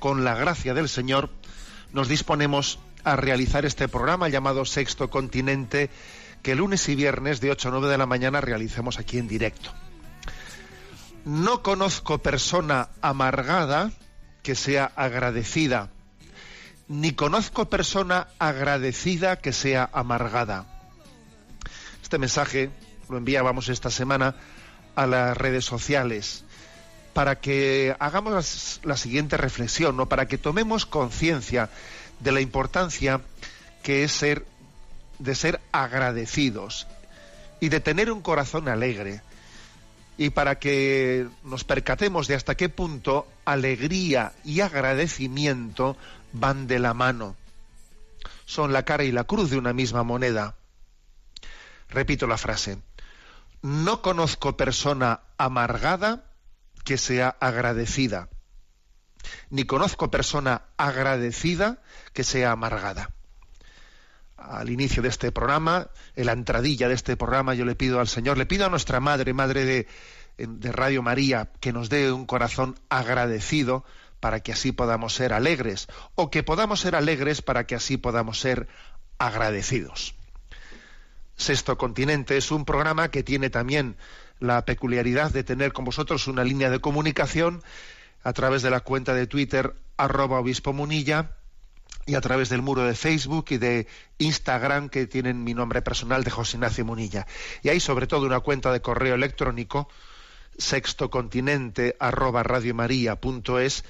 [0.00, 1.28] Con la gracia del Señor
[1.92, 5.90] nos disponemos a realizar este programa llamado Sexto Continente,
[6.42, 9.70] que lunes y viernes de 8 a 9 de la mañana realicemos aquí en directo.
[11.26, 13.92] No conozco persona amargada
[14.42, 15.90] que sea agradecida,
[16.88, 20.64] ni conozco persona agradecida que sea amargada.
[22.02, 22.70] Este mensaje
[23.10, 24.34] lo enviábamos esta semana
[24.96, 26.46] a las redes sociales
[27.12, 30.08] para que hagamos la siguiente reflexión, ¿no?
[30.08, 31.70] para que tomemos conciencia
[32.20, 33.20] de la importancia
[33.82, 34.44] que es ser
[35.18, 36.86] de ser agradecidos
[37.60, 39.22] y de tener un corazón alegre
[40.16, 45.96] y para que nos percatemos de hasta qué punto alegría y agradecimiento
[46.32, 47.36] van de la mano.
[48.44, 50.56] Son la cara y la cruz de una misma moneda.
[51.88, 52.78] Repito la frase.
[53.62, 56.29] No conozco persona amargada
[56.84, 58.28] que sea agradecida,
[59.50, 61.82] ni conozco persona agradecida
[62.12, 63.10] que sea amargada.
[64.36, 68.08] Al inicio de este programa, en la entradilla de este programa, yo le pido al
[68.08, 69.86] Señor, le pido a nuestra Madre, Madre de,
[70.38, 73.84] de Radio María, que nos dé un corazón agradecido
[74.20, 78.40] para que así podamos ser alegres, o que podamos ser alegres para que así podamos
[78.40, 78.68] ser
[79.18, 80.14] agradecidos.
[81.36, 83.96] Sexto Continente es un programa que tiene también
[84.40, 87.62] la peculiaridad de tener con vosotros una línea de comunicación
[88.22, 91.36] a través de la cuenta de Twitter arroba obispo munilla
[92.06, 93.86] y a través del muro de Facebook y de
[94.18, 97.26] Instagram que tienen mi nombre personal de José Ignacio Munilla.
[97.62, 99.88] Y hay sobre todo una cuenta de correo electrónico
[100.58, 103.84] sextocontinente arroba radiomaria.es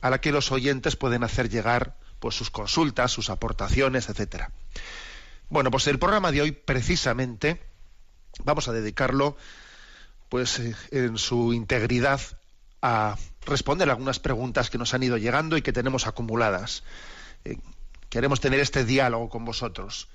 [0.00, 4.50] a la que los oyentes pueden hacer llegar pues sus consultas, sus aportaciones, etcétera.
[5.48, 7.60] Bueno, pues el programa de hoy precisamente
[8.44, 9.36] vamos a dedicarlo
[10.34, 12.20] pues eh, en su integridad
[12.82, 16.82] a responder algunas preguntas que nos han ido llegando y que tenemos acumuladas.
[17.44, 17.58] Eh,
[18.08, 20.08] queremos tener este diálogo con vosotros.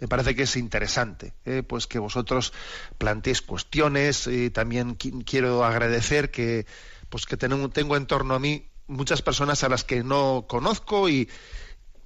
[0.00, 2.54] Me parece que es interesante, eh, pues que vosotros
[2.96, 4.26] planteéis cuestiones.
[4.28, 6.64] eh, también qui- quiero agradecer que,
[7.10, 11.10] pues que tengo, tengo en torno a mí muchas personas a las que no conozco
[11.10, 11.28] y,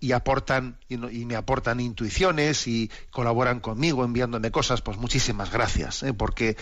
[0.00, 4.80] y aportan y, y me aportan intuiciones y colaboran conmigo enviándome cosas.
[4.82, 6.56] Pues muchísimas gracias, eh, porque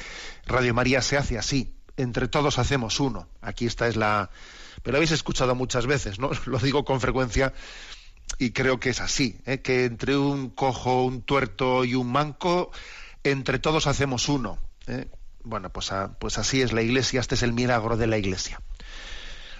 [0.46, 1.74] Radio María se hace así.
[1.96, 3.28] Entre todos hacemos uno.
[3.40, 4.30] Aquí esta es la.
[4.84, 6.30] Me lo habéis escuchado muchas veces, ¿no?
[6.46, 7.52] Lo digo con frecuencia
[8.38, 9.60] y creo que es así, ¿eh?
[9.62, 12.70] que entre un cojo, un tuerto y un manco,
[13.24, 14.58] entre todos hacemos uno.
[14.86, 15.08] ¿eh?
[15.42, 18.60] Bueno, pues, a- pues así es la Iglesia, este es el milagro de la Iglesia.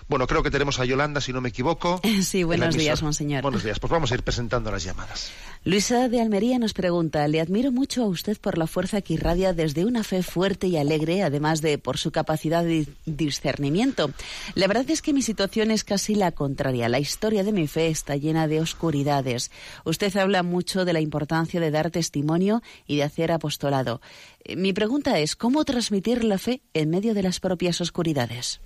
[0.09, 2.01] Bueno, creo que tenemos a Yolanda, si no me equivoco.
[2.23, 3.43] Sí, buenos días, monseñor.
[3.43, 5.31] Buenos días, pues vamos a ir presentando las llamadas.
[5.65, 9.53] Luisa de Almería nos pregunta, le admiro mucho a usted por la fuerza que irradia
[9.53, 14.11] desde una fe fuerte y alegre, además de por su capacidad de discernimiento.
[14.55, 16.89] La verdad es que mi situación es casi la contraria.
[16.89, 19.51] La historia de mi fe está llena de oscuridades.
[19.85, 24.01] Usted habla mucho de la importancia de dar testimonio y de hacer apostolado.
[24.45, 28.61] Eh, Mi pregunta es, ¿cómo transmitir la fe en medio de las propias oscuridades?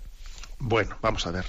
[0.65, 1.45] Bueno, vamos a ver.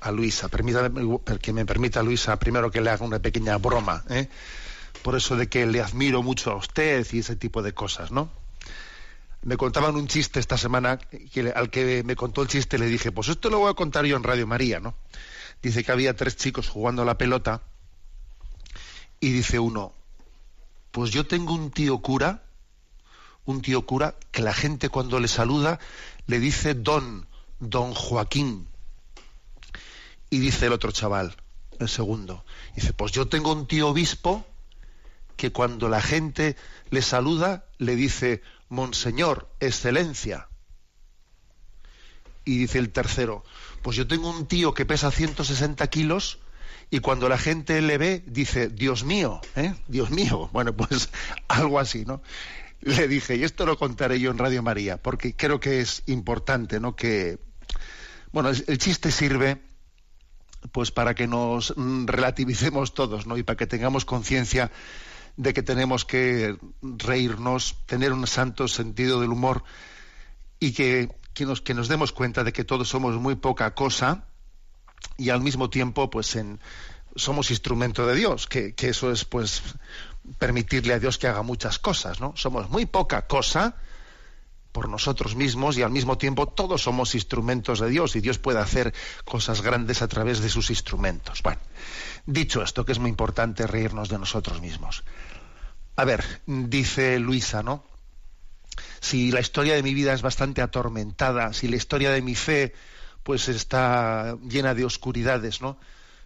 [0.00, 4.28] A Luisa, permítame, que me permita Luisa primero que le haga una pequeña broma, ¿eh?
[5.02, 8.30] por eso de que le admiro mucho a usted y ese tipo de cosas, ¿no?
[9.42, 13.10] Me contaban un chiste esta semana, que al que me contó el chiste le dije,
[13.10, 14.94] pues esto lo voy a contar yo en Radio María, ¿no?
[15.60, 17.62] Dice que había tres chicos jugando a la pelota
[19.18, 19.92] y dice uno,
[20.92, 22.44] pues yo tengo un tío cura,
[23.46, 25.80] un tío cura que la gente cuando le saluda
[26.28, 27.26] le dice don,
[27.70, 28.68] don Joaquín.
[30.30, 31.36] Y dice el otro chaval,
[31.78, 32.44] el segundo,
[32.74, 34.44] dice, pues yo tengo un tío obispo
[35.36, 36.56] que cuando la gente
[36.90, 40.48] le saluda le dice, Monseñor, excelencia.
[42.44, 43.44] Y dice el tercero,
[43.82, 46.38] pues yo tengo un tío que pesa 160 kilos
[46.90, 49.74] y cuando la gente le ve dice, Dios mío, ¿eh?
[49.88, 50.50] Dios mío.
[50.52, 51.10] Bueno, pues
[51.48, 52.22] algo así, ¿no?
[52.80, 56.80] Le dije, y esto lo contaré yo en Radio María, porque creo que es importante,
[56.80, 56.94] ¿no?
[56.94, 57.38] Que,
[58.34, 59.62] bueno, el chiste sirve
[60.72, 63.36] pues para que nos relativicemos todos, ¿no?
[63.36, 64.72] Y para que tengamos conciencia
[65.36, 69.62] de que tenemos que reírnos, tener un santo sentido del humor
[70.58, 74.24] y que, que, nos, que nos demos cuenta de que todos somos muy poca cosa
[75.16, 76.58] y al mismo tiempo pues en,
[77.14, 79.62] somos instrumento de Dios, que, que, eso es pues
[80.40, 82.32] permitirle a Dios que haga muchas cosas, ¿no?
[82.34, 83.76] Somos muy poca cosa
[84.74, 88.58] por nosotros mismos y al mismo tiempo todos somos instrumentos de Dios y Dios puede
[88.58, 88.92] hacer
[89.24, 91.44] cosas grandes a través de sus instrumentos.
[91.44, 91.60] Bueno,
[92.26, 95.04] dicho esto, que es muy importante reírnos de nosotros mismos.
[95.94, 97.84] A ver, dice Luisa, ¿no?
[99.00, 102.74] Si la historia de mi vida es bastante atormentada, si la historia de mi fe
[103.22, 105.78] pues está llena de oscuridades, ¿no?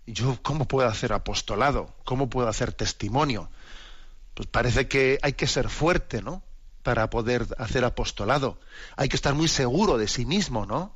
[0.07, 1.95] Yo cómo puedo hacer apostolado?
[2.07, 3.51] ¿Cómo puedo hacer testimonio?
[4.33, 6.48] Pues parece que hay que ser fuerte, ¿no?
[6.89, 8.59] Para poder hacer apostolado.
[8.97, 10.95] Hay que estar muy seguro de sí mismo, ¿no?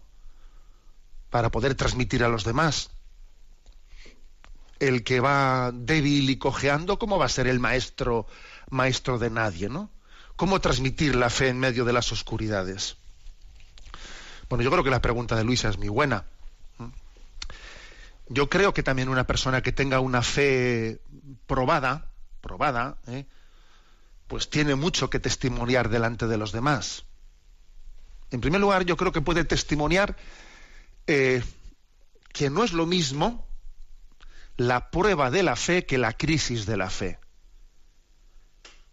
[1.28, 2.88] Para poder transmitir a los demás.
[4.80, 8.26] El que va débil y cojeando, ¿cómo va a ser el maestro,
[8.70, 9.90] maestro de nadie, ¿no?
[10.36, 12.96] ¿Cómo transmitir la fe en medio de las oscuridades?
[14.48, 16.24] Bueno, yo creo que la pregunta de Luisa es muy buena.
[18.30, 21.02] Yo creo que también una persona que tenga una fe
[21.46, 22.06] probada,
[22.40, 23.26] probada, ¿eh?
[24.32, 27.04] Pues tiene mucho que testimoniar delante de los demás.
[28.30, 30.16] En primer lugar, yo creo que puede testimoniar
[31.06, 31.44] eh,
[32.32, 33.46] que no es lo mismo
[34.56, 37.18] la prueba de la fe que la crisis de la fe.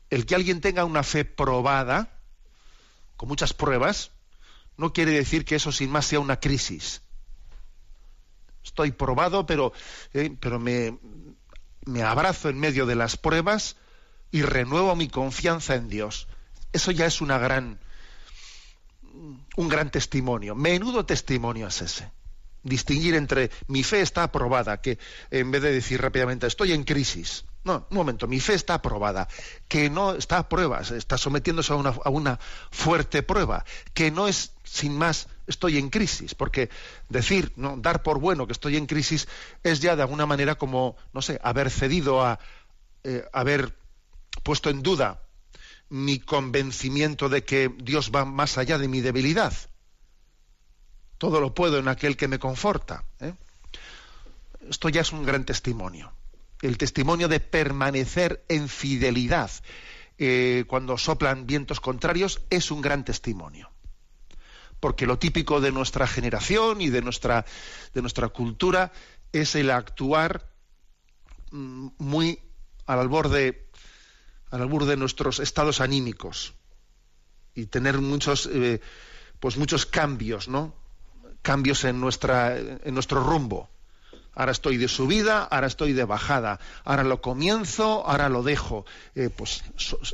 [0.10, 2.20] El que alguien tenga una fe probada,
[3.16, 4.12] con muchas pruebas,
[4.76, 7.02] no quiere decir que eso sin más sea una crisis.
[8.62, 9.72] Estoy probado, pero,
[10.12, 11.00] eh, pero me,
[11.86, 13.78] me abrazo en medio de las pruebas
[14.32, 16.28] y renuevo mi confianza en Dios.
[16.72, 17.80] Eso ya es una gran,
[19.56, 20.56] un gran testimonio.
[20.56, 22.12] Menudo testimonio es ese.
[22.62, 25.00] Distinguir entre mi fe está aprobada, que
[25.32, 27.46] en vez de decir rápidamente estoy en crisis.
[27.64, 29.28] No, un momento, mi fe está aprobada,
[29.68, 32.40] que no está a pruebas, está sometiéndose a una, a una
[32.72, 36.70] fuerte prueba, que no es sin más estoy en crisis, porque
[37.10, 39.28] decir, no, dar por bueno que estoy en crisis
[39.64, 42.40] es ya de alguna manera como, no sé, haber cedido a
[43.04, 43.74] eh, haber
[44.44, 45.22] puesto en duda
[45.90, 49.54] mi convencimiento de que Dios va más allá de mi debilidad.
[51.18, 53.04] Todo lo puedo en aquel que me conforta.
[53.20, 53.34] ¿eh?
[54.70, 56.14] Esto ya es un gran testimonio.
[56.62, 59.52] El testimonio de permanecer en fidelidad
[60.18, 63.72] eh, cuando soplan vientos contrarios es un gran testimonio.
[64.80, 67.46] Porque lo típico de nuestra generación y de nuestra,
[67.94, 68.92] de nuestra cultura
[69.32, 70.50] es el actuar
[71.52, 72.40] mm, muy
[72.86, 73.69] al borde
[74.52, 76.54] al albur de nuestros estados anímicos
[77.56, 78.82] y tener muchos, eh,
[79.40, 80.74] pues muchos cambios, ¿no?
[81.42, 83.70] Cambios en, nuestra, en nuestro rumbo.
[84.34, 88.86] Ahora estoy de subida, ahora estoy de bajada, ahora lo comienzo, ahora lo dejo.
[89.16, 89.64] Eh, pues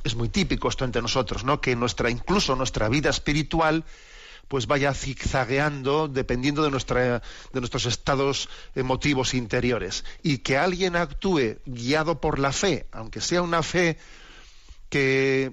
[0.03, 1.61] es muy típico esto entre nosotros, ¿no?
[1.61, 3.83] Que nuestra, incluso nuestra vida espiritual,
[4.47, 7.21] pues vaya zigzagueando dependiendo de, nuestra,
[7.53, 10.05] de nuestros estados emotivos interiores.
[10.23, 13.97] Y que alguien actúe guiado por la fe, aunque sea una fe
[14.95, 15.51] que,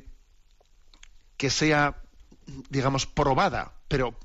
[1.37, 2.01] que sea,
[2.71, 4.17] digamos, probada, pero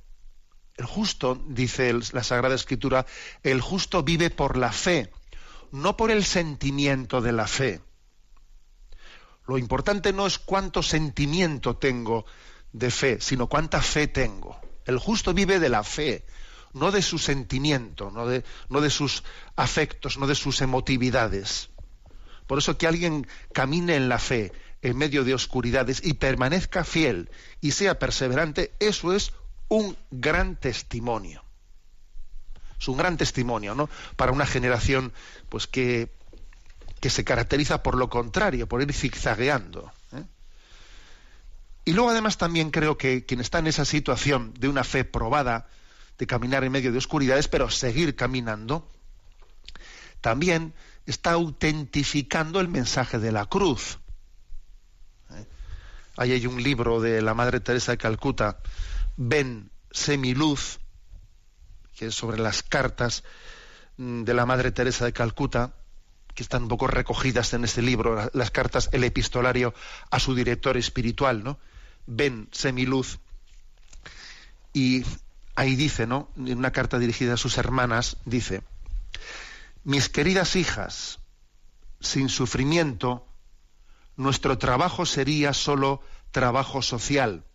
[0.75, 3.07] el justo, dice la Sagrada Escritura,
[3.41, 5.11] el justo vive por la fe,
[5.71, 7.81] no por el sentimiento de la fe.
[9.47, 12.27] Lo importante no es cuánto sentimiento tengo
[12.71, 14.61] de fe, sino cuánta fe tengo.
[14.85, 16.27] El justo vive de la fe,
[16.73, 19.23] no de su sentimiento, no de, no de sus
[19.55, 21.71] afectos, no de sus emotividades.
[22.45, 27.29] Por eso que alguien camine en la fe, en medio de oscuridades y permanezca fiel
[27.61, 29.33] y sea perseverante, eso es
[29.69, 31.43] un gran testimonio.
[32.79, 33.89] Es un gran testimonio, ¿no?
[34.15, 35.13] Para una generación,
[35.49, 36.11] pues que,
[36.99, 39.91] que se caracteriza por lo contrario, por ir zigzagueando.
[40.13, 40.23] ¿eh?
[41.85, 45.67] Y luego además también creo que quien está en esa situación de una fe probada,
[46.17, 48.89] de caminar en medio de oscuridades, pero seguir caminando,
[50.21, 50.73] también
[51.05, 53.99] está autentificando el mensaje de la cruz.
[56.17, 58.57] Ahí hay un libro de la Madre Teresa de Calcuta,
[59.17, 60.79] Ven, Semiluz,
[61.95, 63.23] que es sobre las cartas
[63.97, 65.73] mm, de la Madre Teresa de Calcuta,
[66.33, 69.75] que están un poco recogidas en este libro, las cartas, el epistolario
[70.09, 71.59] a su director espiritual, ¿no?
[72.07, 73.19] Ven, semiluz.
[74.73, 75.03] Y
[75.55, 76.29] ahí dice, ¿no?
[76.35, 78.63] En una carta dirigida a sus hermanas, dice,
[79.83, 81.19] Mis queridas hijas,
[81.99, 83.27] sin sufrimiento,
[84.17, 87.45] nuestro trabajo sería solo trabajo social.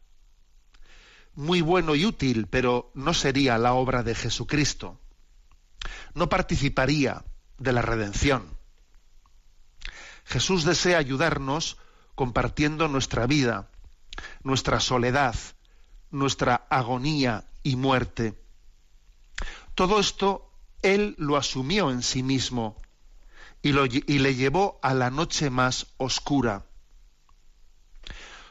[1.35, 5.01] Muy bueno y útil, pero no sería la obra de Jesucristo.
[6.15, 7.25] No participaría
[7.59, 8.57] de la redención.
[10.25, 11.79] Jesús desea ayudarnos
[12.15, 13.71] compartiendo nuestra vida,
[14.43, 15.35] nuestra soledad,
[16.11, 18.41] nuestra agonía y muerte.
[19.75, 20.53] Todo esto
[20.83, 22.81] Él lo asumió en sí mismo
[23.63, 23.73] y,
[24.19, 26.67] le llevó a la noche más oscura.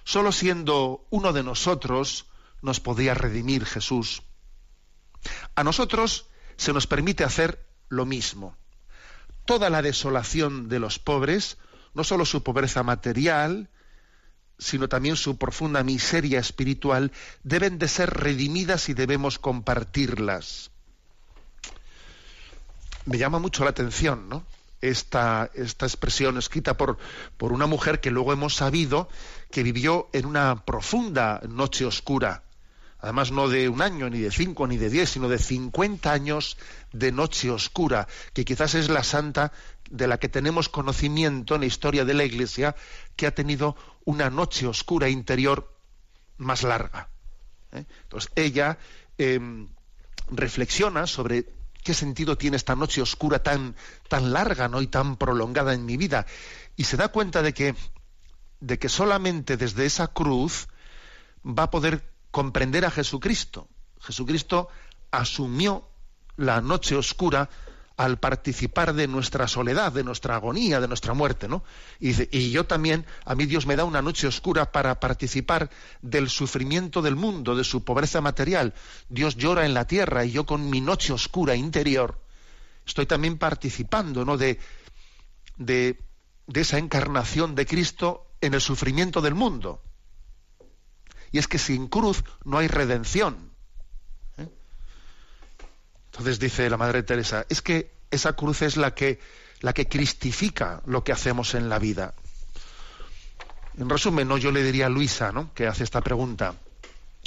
[0.03, 2.27] Solo siendo uno de nosotros
[2.61, 4.23] nos podía redimir Jesús.
[5.55, 8.55] A nosotros se nos permite hacer lo mismo.
[9.45, 11.57] Toda la desolación de los pobres,
[11.93, 13.69] no solo su pobreza material,
[14.57, 17.11] sino también su profunda miseria espiritual,
[17.43, 20.71] deben de ser redimidas y debemos compartirlas.
[23.05, 24.45] Me llama mucho la atención, ¿no?
[24.81, 26.97] Esta, esta expresión escrita por,
[27.37, 29.09] por una mujer que luego hemos sabido
[29.51, 32.43] que vivió en una profunda noche oscura.
[33.01, 36.57] Además, no de un año, ni de cinco, ni de diez, sino de cincuenta años
[36.93, 39.51] de noche oscura, que quizás es la santa
[39.89, 42.75] de la que tenemos conocimiento en la historia de la Iglesia,
[43.15, 45.75] que ha tenido una noche oscura interior
[46.37, 47.09] más larga.
[47.71, 47.85] ¿eh?
[48.03, 48.77] Entonces ella
[49.17, 49.69] em,
[50.29, 51.45] reflexiona sobre
[51.83, 53.75] qué sentido tiene esta noche oscura tan,
[54.07, 54.81] tan larga ¿no?
[54.81, 56.25] y tan prolongada en mi vida
[56.75, 57.75] y se da cuenta de que,
[58.59, 60.67] de que solamente desde esa cruz
[61.45, 63.67] va a poder comprender a Jesucristo.
[63.99, 64.69] Jesucristo
[65.11, 65.87] asumió
[66.37, 67.49] la noche oscura
[68.01, 71.63] al participar de nuestra soledad, de nuestra agonía, de nuestra muerte, ¿no?
[71.99, 75.69] Y, yo también, a mí Dios me da una noche oscura para participar
[76.01, 78.73] del sufrimiento del mundo, de su pobreza material.
[79.09, 82.19] Dios llora en la tierra y yo con mi noche oscura interior
[82.87, 84.35] estoy también participando, ¿no?
[84.35, 84.57] De,
[85.57, 85.99] de,
[86.55, 89.83] esa encarnación de Cristo en el sufrimiento del mundo.
[91.31, 93.50] Y es que sin cruz no hay redención.
[96.11, 99.19] Entonces dice la Madre Teresa, es que esa cruz es la que,
[99.61, 102.13] la que cristifica lo que hacemos en la vida.
[103.77, 105.53] En resumen, no yo le diría a Luisa, ¿no?
[105.53, 106.55] que hace esta pregunta.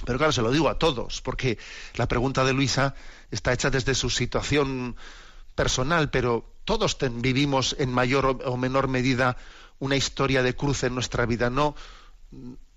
[0.04, 1.58] Pero claro, se lo digo a todos, porque
[1.94, 2.94] la pregunta de Luisa
[3.30, 4.96] está hecha desde su situación
[5.54, 9.38] personal, pero todos vivimos en mayor o menor medida
[9.78, 11.48] una historia de cruz en nuestra vida.
[11.48, 11.74] No,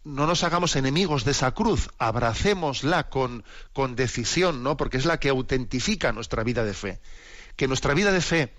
[0.07, 4.77] no nos hagamos enemigos de esa cruz, abracémosla con, con decisión, ¿no?
[4.77, 6.99] Porque es la que autentifica nuestra vida de fe.
[7.57, 8.53] Que nuestra vida de fe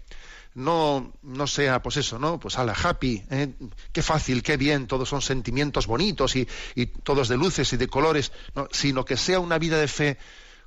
[0.55, 2.38] no, no sea, pues eso, ¿no?
[2.38, 3.55] Pues a la happy, ¿eh?
[3.93, 7.88] qué fácil, qué bien, todos son sentimientos bonitos y, y todos de luces y de
[7.88, 10.19] colores, no, sino que sea una vida de fe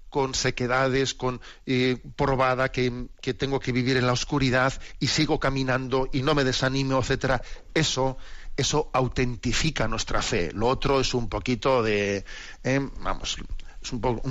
[0.09, 5.39] con sequedades, con eh, probada, que, que, tengo que vivir en la oscuridad y sigo
[5.39, 7.41] caminando y no me desanimo, etcétera.
[7.73, 8.17] Eso
[8.57, 10.51] eso autentifica nuestra fe.
[10.53, 12.25] Lo otro es un poquito de,
[12.63, 13.37] eh, vamos,
[13.81, 14.21] es un poco,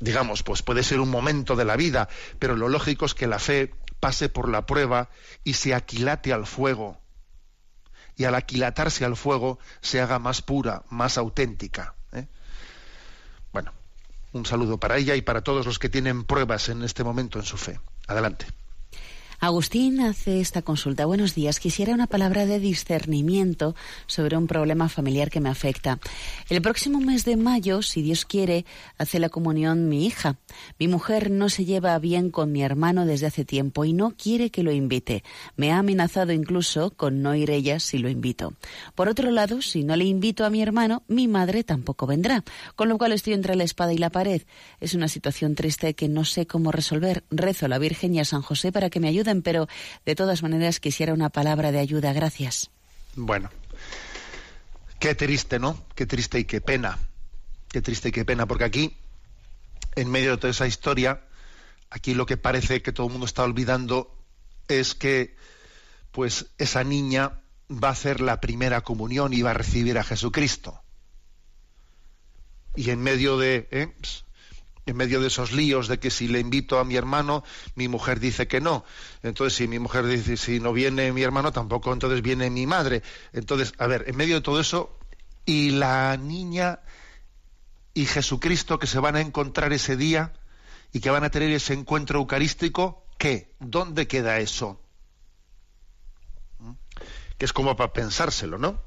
[0.00, 3.38] digamos, pues puede ser un momento de la vida, pero lo lógico es que la
[3.38, 5.08] fe pase por la prueba
[5.44, 7.00] y se aquilate al fuego.
[8.16, 11.94] Y al aquilatarse al fuego se haga más pura, más auténtica.
[12.12, 12.28] ¿eh?
[13.52, 13.72] Bueno,
[14.32, 17.44] un saludo para ella y para todos los que tienen pruebas en este momento en
[17.44, 17.80] su fe.
[18.06, 18.46] Adelante.
[19.44, 21.04] Agustín hace esta consulta.
[21.04, 21.60] Buenos días.
[21.60, 23.74] Quisiera una palabra de discernimiento
[24.06, 25.98] sobre un problema familiar que me afecta.
[26.48, 28.64] El próximo mes de mayo, si Dios quiere,
[28.96, 30.38] hace la comunión mi hija.
[30.78, 34.50] Mi mujer no se lleva bien con mi hermano desde hace tiempo y no quiere
[34.50, 35.22] que lo invite.
[35.56, 38.54] Me ha amenazado incluso con no ir ella si lo invito.
[38.94, 42.44] Por otro lado, si no le invito a mi hermano, mi madre tampoco vendrá.
[42.76, 44.40] Con lo cual estoy entre la espada y la pared.
[44.80, 47.24] Es una situación triste que no sé cómo resolver.
[47.30, 49.68] Rezo a la Virgen y a San José para que me ayuden pero
[50.04, 52.12] de todas maneras quisiera una palabra de ayuda.
[52.12, 52.70] Gracias.
[53.16, 53.50] Bueno,
[54.98, 55.82] qué triste, ¿no?
[55.94, 56.98] Qué triste y qué pena.
[57.68, 58.96] Qué triste y qué pena, porque aquí,
[59.96, 61.24] en medio de toda esa historia,
[61.90, 64.16] aquí lo que parece que todo el mundo está olvidando
[64.68, 65.36] es que,
[66.12, 70.80] pues, esa niña va a hacer la primera comunión y va a recibir a Jesucristo.
[72.76, 73.92] Y en medio de, ¿eh?
[74.86, 77.42] En medio de esos líos de que si le invito a mi hermano,
[77.74, 78.84] mi mujer dice que no.
[79.22, 83.02] Entonces, si mi mujer dice si no viene mi hermano, tampoco entonces viene mi madre.
[83.32, 84.98] Entonces, a ver, en medio de todo eso,
[85.46, 86.80] y la niña
[87.92, 90.32] y Jesucristo que se van a encontrar ese día
[90.92, 93.54] y que van a tener ese encuentro eucarístico, ¿qué?
[93.60, 94.80] ¿Dónde queda eso?
[96.58, 96.72] ¿Mm?
[97.38, 98.80] Que es como para pensárselo, ¿no?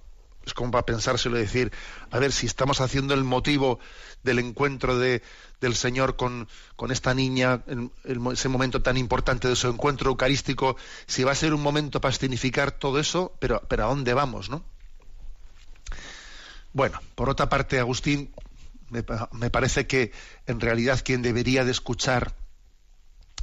[0.48, 1.72] Es como para pensárselo y decir,
[2.10, 3.80] a ver, si estamos haciendo el motivo
[4.24, 5.22] del encuentro de,
[5.62, 7.92] del Señor con, con esta niña, en,
[8.32, 12.14] ese momento tan importante de su encuentro eucarístico, si va a ser un momento para
[12.14, 14.64] significar todo eso, pero, pero ¿a dónde vamos, no?
[16.74, 18.32] Bueno, por otra parte, Agustín,
[18.90, 19.04] me,
[19.50, 20.12] parece que
[20.46, 22.34] en realidad quien debería de escuchar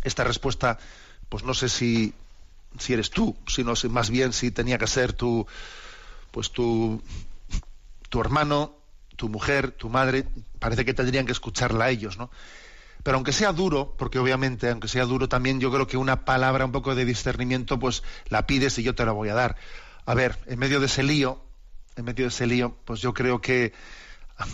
[0.04, 0.78] esta respuesta,
[1.28, 2.14] pues no sé si,
[2.78, 5.46] si eres tú, sino más bien si tenía que ser tu,
[6.34, 7.00] pues tu,
[8.08, 8.74] tu hermano,
[9.14, 10.26] tu mujer, tu madre,
[10.58, 12.28] parece que tendrían que escucharla a ellos, ¿no?
[13.04, 16.64] Pero aunque sea duro, porque obviamente, aunque sea duro también, yo creo que una palabra,
[16.64, 19.54] un poco de discernimiento, pues la pides y yo te la voy a dar.
[20.06, 21.40] A ver, en medio de ese lío,
[21.94, 23.72] en medio de ese lío, pues yo creo que,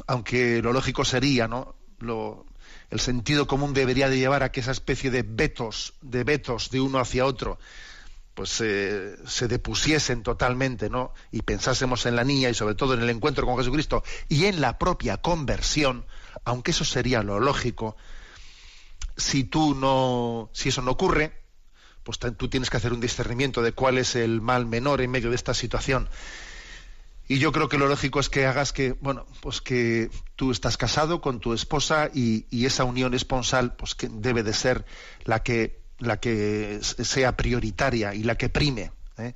[0.07, 1.77] aunque lo lógico sería, ¿no?
[1.99, 2.45] Lo,
[2.91, 6.83] el sentido común debería de llevar a que esa especie de vetos, de vetos de
[6.83, 7.59] uno hacia otro,
[8.35, 11.13] pues eh, se depusiesen totalmente, ¿no?
[11.31, 14.61] Y pensásemos en la niña y sobre todo en el encuentro con Jesucristo y en
[14.61, 16.07] la propia conversión,
[16.45, 17.97] aunque eso sería lo lógico,
[19.17, 21.41] si tú no, si eso no ocurre,
[22.03, 25.31] pues tú tienes que hacer un discernimiento de cuál es el mal menor en medio
[25.31, 26.09] de esta situación.
[27.29, 30.77] Y yo creo que lo lógico es que hagas que, bueno, pues que tú estás
[30.77, 34.85] casado con tu esposa y, y esa unión esponsal, pues que debe de ser
[35.25, 38.91] la que la que sea prioritaria y la que prime.
[39.19, 39.35] ¿eh?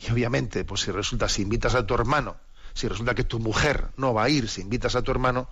[0.00, 2.36] Y obviamente, pues si resulta, si invitas a tu hermano,
[2.72, 5.48] si resulta que tu mujer no va a ir, si invitas a tu hermano,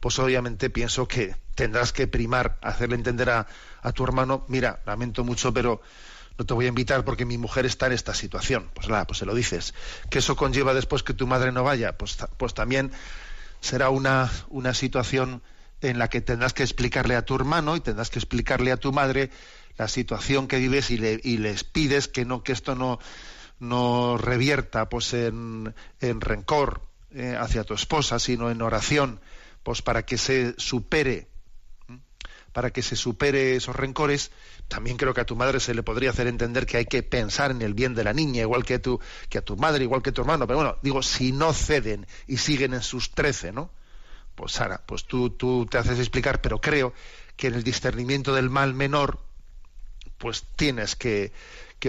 [0.00, 3.46] pues obviamente pienso que tendrás que primar, hacerle entender a,
[3.94, 5.80] tu hermano, mira, lamento mucho, pero
[6.38, 8.70] no te voy a invitar porque mi mujer está en esta situación.
[8.74, 9.74] Pues nada, pues se lo dices.
[10.10, 12.90] Que eso conlleva después que tu madre no vaya, pues, pues también
[13.60, 15.42] será una, una situación
[15.82, 18.92] en la que tendrás que explicarle a tu hermano y tendrás que explicarle a tu
[18.92, 19.30] madre
[19.76, 22.98] la situación que vives y, les pides que no que esto no
[23.58, 29.20] no revierta pues en, en rencor eh, hacia tu esposa sino en oración
[29.62, 31.28] pues para que se supere
[32.52, 34.30] para que se supere esos rencores.
[34.68, 37.50] También creo que a tu madre se le podría hacer entender que hay que pensar
[37.50, 40.02] en el bien de la niña igual que a tu que a tu madre igual
[40.02, 40.46] que a tu hermano.
[40.46, 43.70] Pero bueno digo si no ceden y siguen en sus trece no
[44.34, 46.94] pues Sara pues tú tú te haces explicar pero creo
[47.36, 49.20] que en el discernimiento del mal menor
[50.22, 51.32] pues tienes que,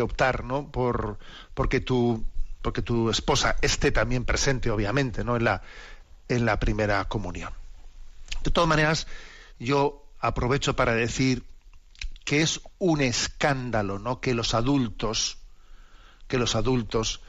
[0.01, 0.71] optar, ¿no?
[0.71, 1.19] Por,
[1.53, 2.25] porque tu,
[2.63, 5.35] porque tu esposa esté también presente, obviamente, ¿no?
[5.35, 5.61] En la,
[6.29, 7.53] en la primera comunión.
[8.43, 9.05] De todas maneras,
[9.59, 11.45] yo aprovecho para decir
[12.25, 14.19] que es un escándalo, ¿no?
[14.19, 15.37] Que los adultos,
[16.27, 17.21] que los adultos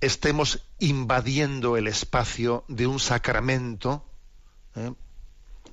[0.00, 4.06] estemos invadiendo el espacio de un sacramento
[4.76, 4.92] ¿eh?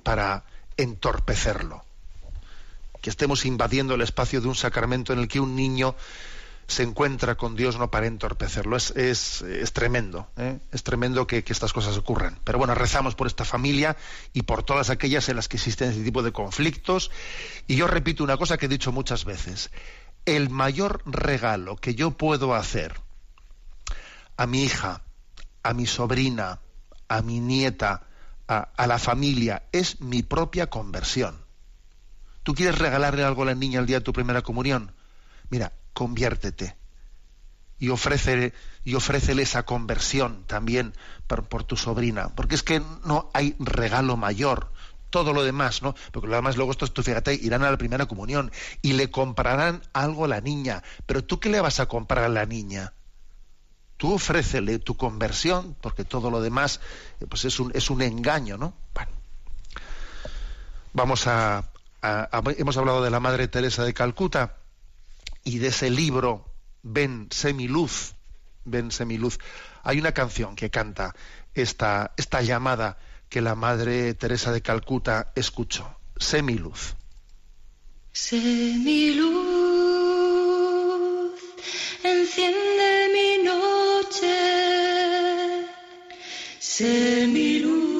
[0.02, 0.42] para
[0.76, 1.84] entorpecerlo
[3.00, 5.96] que estemos invadiendo el espacio de un sacramento en el que un niño
[6.70, 8.76] se encuentra con Dios no para entorpecerlo.
[8.76, 10.60] Es, es, tremendo, ¿eh?
[10.72, 12.38] es tremendo que, estas cosas ocurran.
[12.44, 13.96] Pero bueno, rezamos por esta familia
[14.32, 17.10] y por todas aquellas en las que existen este tipo de conflictos.
[17.66, 19.70] Y yo repito una cosa que he dicho muchas veces.
[20.24, 22.94] El mayor regalo que yo puedo hacer
[24.36, 25.02] a mi hija,
[25.62, 26.60] a mi sobrina,
[27.08, 28.04] a mi nieta,
[28.46, 31.39] a la familia, es mi propia conversión.
[32.42, 34.92] ¿Tú quieres regalarle algo a la niña el día de tu primera comunión?
[35.50, 36.76] Mira, conviértete
[37.80, 38.52] y ofrécele,
[38.84, 38.94] y
[39.40, 40.94] esa conversión también
[41.26, 44.70] por, tu sobrina, porque es que no hay regalo mayor.
[45.08, 45.96] Todo lo demás, ¿no?
[46.12, 49.82] Porque lo demás luego estos, tú fíjate, irán a la primera comunión y le comprarán
[49.92, 50.84] algo a la niña.
[51.06, 52.92] Pero tú qué le vas a comprar a la niña?
[53.96, 56.80] Tú ofrécele tu conversión, porque todo lo demás
[57.28, 58.74] pues es un, es un engaño, ¿no?
[58.94, 59.10] Bueno.
[60.92, 61.69] Vamos a,
[62.02, 64.56] hemos hablado de la Madre Teresa de Calcuta
[65.44, 66.46] y de ese libro
[66.82, 68.14] Ven Semiluz,
[68.64, 69.38] Ven Semiluz.
[69.82, 71.14] Hay una canción que canta
[71.54, 75.96] esta, esta llamada que la Madre Teresa de Calcuta escuchó.
[76.16, 76.94] Semiluz.
[78.12, 79.30] Semiluz,
[82.02, 84.36] enciende mi noche.
[86.58, 87.99] Semiluz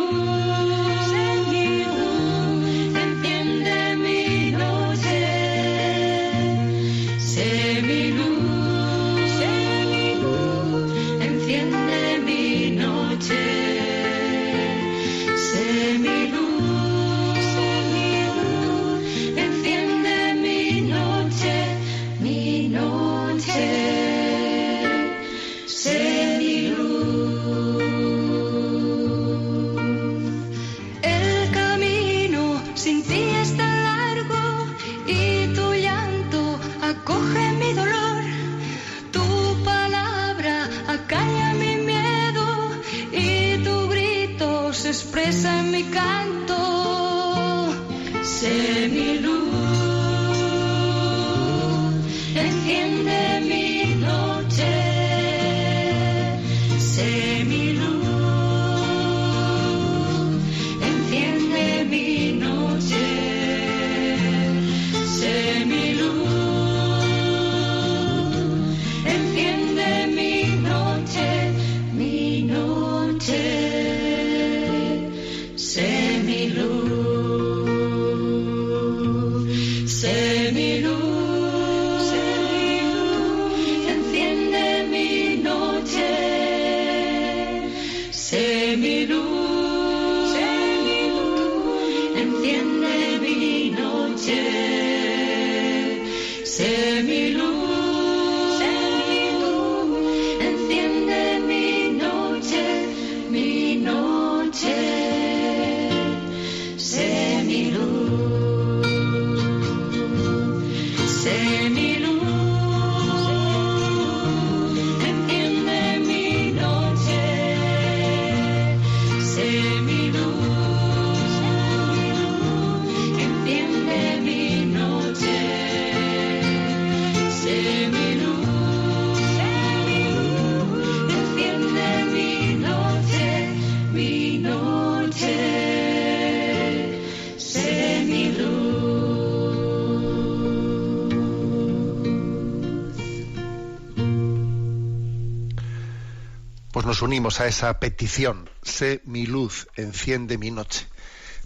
[147.01, 148.49] Unimos a esa petición.
[148.63, 150.87] Sé mi luz, enciende mi noche.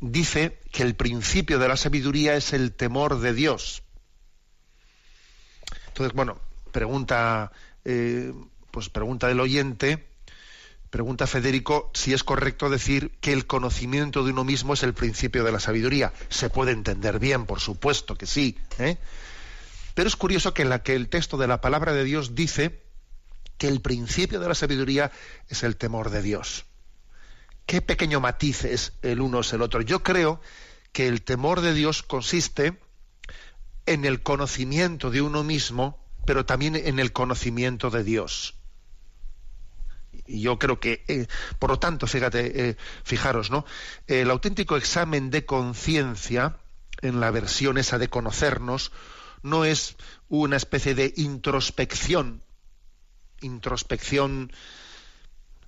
[0.00, 3.82] dice que el principio de la sabiduría es el temor de Dios.
[5.88, 6.40] Entonces, bueno,
[6.72, 7.52] pregunta,
[7.84, 8.32] eh,
[8.72, 10.08] pues pregunta del oyente,
[10.90, 15.44] pregunta Federico si es correcto decir que el conocimiento de uno mismo es el principio
[15.44, 16.12] de la sabiduría.
[16.28, 18.58] Se puede entender bien, por supuesto que sí.
[18.80, 18.98] ¿eh?
[19.94, 22.89] Pero es curioso que, la, que el texto de la palabra de Dios dice
[23.60, 25.12] que el principio de la sabiduría
[25.46, 26.64] es el temor de Dios.
[27.66, 29.82] Qué pequeño matiz es el uno es el otro.
[29.82, 30.40] Yo creo
[30.92, 32.80] que el temor de Dios consiste
[33.84, 38.54] en el conocimiento de uno mismo, pero también en el conocimiento de Dios.
[40.26, 41.26] Y yo creo que, eh,
[41.58, 43.66] por lo tanto, fíjate, eh, fijaros, ¿no?
[44.06, 46.56] El auténtico examen de conciencia,
[47.02, 48.90] en la versión esa de conocernos,
[49.42, 49.96] no es
[50.30, 52.42] una especie de introspección
[53.40, 54.52] introspección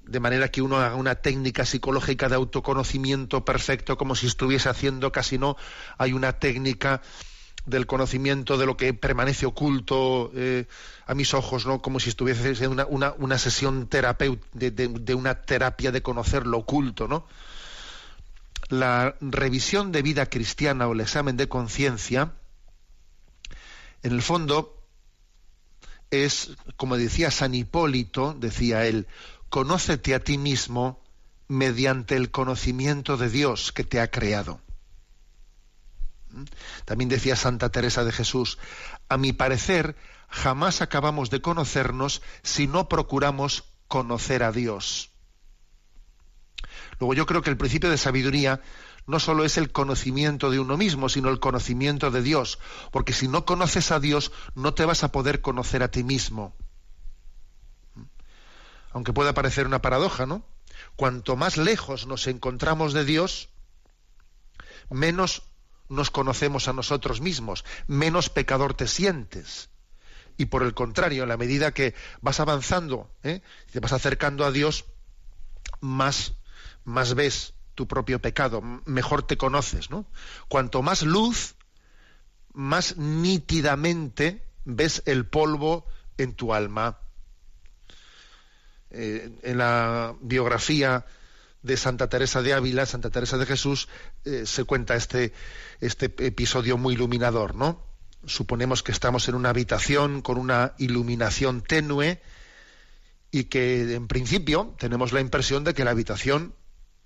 [0.04, 5.12] de manera que uno haga una técnica psicológica de autoconocimiento perfecto como si estuviese haciendo
[5.12, 5.56] casi no
[5.98, 7.02] hay una técnica
[7.66, 10.66] del conocimiento de lo que permanece oculto eh,
[11.06, 15.92] a mis ojos no como si estuviese en una, una, sesión de, de una terapia
[15.92, 17.26] de conocer lo oculto no
[18.68, 22.32] la revisión de vida cristiana o el examen de conciencia
[24.02, 24.82] en el fondo
[26.12, 29.09] es, como decía San Hipólito, decía él,
[29.48, 31.03] conócete a ti mismo
[31.48, 34.61] mediante el conocimiento de Dios que te ha creado.
[36.85, 38.59] También decía Santa Teresa de Jesús,
[39.09, 39.96] a mi parecer,
[40.29, 45.11] jamás acabamos de conocernos si no procuramos conocer a Dios.
[46.98, 48.61] Luego yo creo que el principio de sabiduría
[49.07, 52.59] no solo es el conocimiento de uno mismo, sino el conocimiento de Dios.
[52.91, 56.55] Porque si no conoces a Dios, no te vas a poder conocer a ti mismo.
[58.93, 60.45] Aunque pueda parecer una paradoja, ¿no?
[60.97, 63.49] Cuanto más lejos nos encontramos de Dios,
[64.91, 65.43] menos
[65.88, 69.71] nos conocemos a nosotros mismos, menos pecador te sientes.
[70.37, 73.43] Y por el contrario, en la medida que vas avanzando, ¿eh?
[73.71, 74.87] te vas acercando a Dios,
[75.81, 76.35] más,
[76.85, 80.06] más ves tu propio pecado, mejor te conoces, ¿no?
[80.48, 81.54] Cuanto más luz,
[82.52, 85.87] más nítidamente ves el polvo
[86.18, 86.98] en tu alma.
[88.90, 91.06] Eh, en la biografía
[91.62, 93.88] de Santa Teresa de Ávila, Santa Teresa de Jesús,
[94.24, 95.32] eh, se cuenta este,
[95.80, 97.82] este episodio muy iluminador, ¿no?
[98.26, 102.20] Suponemos que estamos en una habitación con una iluminación tenue
[103.30, 106.54] y que en principio tenemos la impresión de que la habitación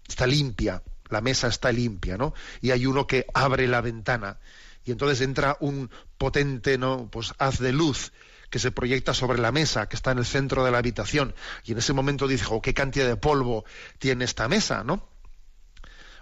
[0.09, 2.35] está limpia, la mesa está limpia, ¿no?
[2.61, 4.39] Y hay uno que abre la ventana
[4.87, 7.11] y entonces entra un potente, ¿no?
[7.11, 8.13] Pues haz de luz
[8.51, 11.73] que se proyecta sobre la mesa, que está en el centro de la habitación, y
[11.73, 13.65] en ese momento dice, oh, qué cantidad de polvo
[13.99, 15.09] tiene esta mesa, ¿no?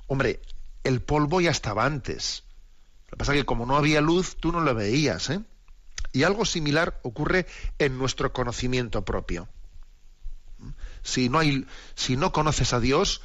[0.07, 0.41] Hombre,
[0.83, 2.45] el polvo ya estaba antes.
[3.07, 5.41] Lo que pasa es que como no había luz, tú no lo veías, ¿eh?
[6.13, 7.47] Y algo similar ocurre
[7.79, 9.49] en nuestro conocimiento propio.
[11.03, 13.21] Si no hay, si no conoces a Dios,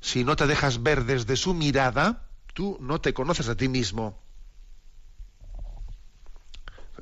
[0.00, 4.22] si no te dejas ver desde su mirada, tú no te conoces a ti mismo.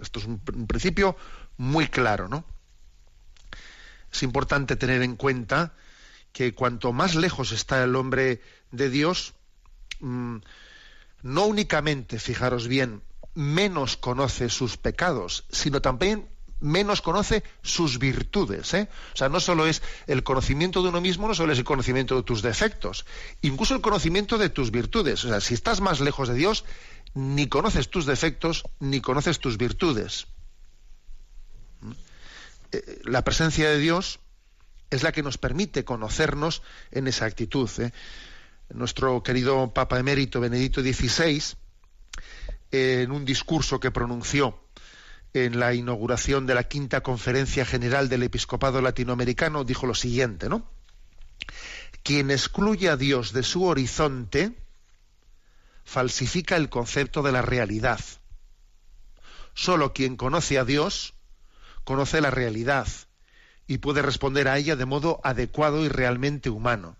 [0.00, 1.16] Esto es un, principio
[1.56, 2.44] muy claro, ¿no?
[4.12, 5.74] Es importante tener en cuenta
[6.32, 9.34] que cuanto más lejos está el hombre de Dios,
[10.00, 10.38] mm,
[11.22, 13.02] no únicamente, fijaros bien,
[13.34, 16.28] menos conoce sus pecados, sino también
[16.60, 18.72] menos conoce sus virtudes.
[18.74, 18.88] ¿eh?
[19.12, 22.16] O sea, no solo es el conocimiento de uno mismo, no solo es el conocimiento
[22.16, 23.04] de tus defectos,
[23.42, 25.24] incluso el conocimiento de tus virtudes.
[25.24, 26.64] O sea, si estás más lejos de Dios,
[27.14, 30.26] ni conoces tus defectos, ni conoces tus virtudes.
[32.72, 34.20] Eh, La presencia de Dios
[34.90, 37.70] es la que nos permite conocernos en esa actitud.
[37.78, 37.92] ¿eh?
[38.70, 41.42] Nuestro querido Papa Emérito Benedicto XVI,
[42.70, 44.63] en un discurso que pronunció
[45.34, 50.48] en la inauguración de la quinta conferencia general del episcopado latinoamericano, dijo lo siguiente.
[52.04, 54.52] Quien excluye a Dios de su horizonte
[55.84, 57.98] falsifica el concepto de la realidad.
[59.54, 61.14] Solo quien conoce a Dios
[61.82, 62.86] conoce la realidad
[63.66, 66.96] y puede responder a ella de modo adecuado y realmente humano.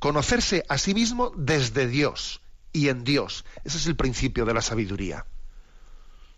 [0.00, 2.40] Conocerse a sí mismo desde Dios
[2.72, 3.44] y en Dios.
[3.64, 5.26] Ese es el principio de la sabiduría.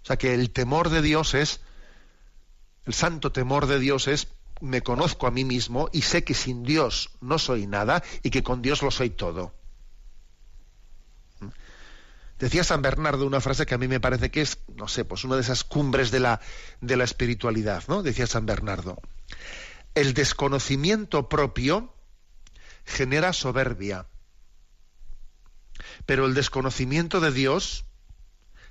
[0.05, 1.62] O sea que el temor de Dios es,
[2.85, 4.29] el santo temor de Dios es,
[4.61, 8.43] me conozco a mí mismo y sé que sin Dios no soy nada y que
[8.43, 9.55] con Dios lo soy todo.
[12.38, 15.25] Decía San Bernardo una frase que a mí me parece que es, no sé, pues
[15.25, 16.40] una de esas cumbres de la,
[16.83, 18.03] de la espiritualidad, ¿no?
[18.03, 19.01] Decía San Bernardo.
[19.95, 21.95] El desconocimiento propio
[22.85, 24.07] genera soberbia,
[26.05, 27.87] pero el desconocimiento de Dios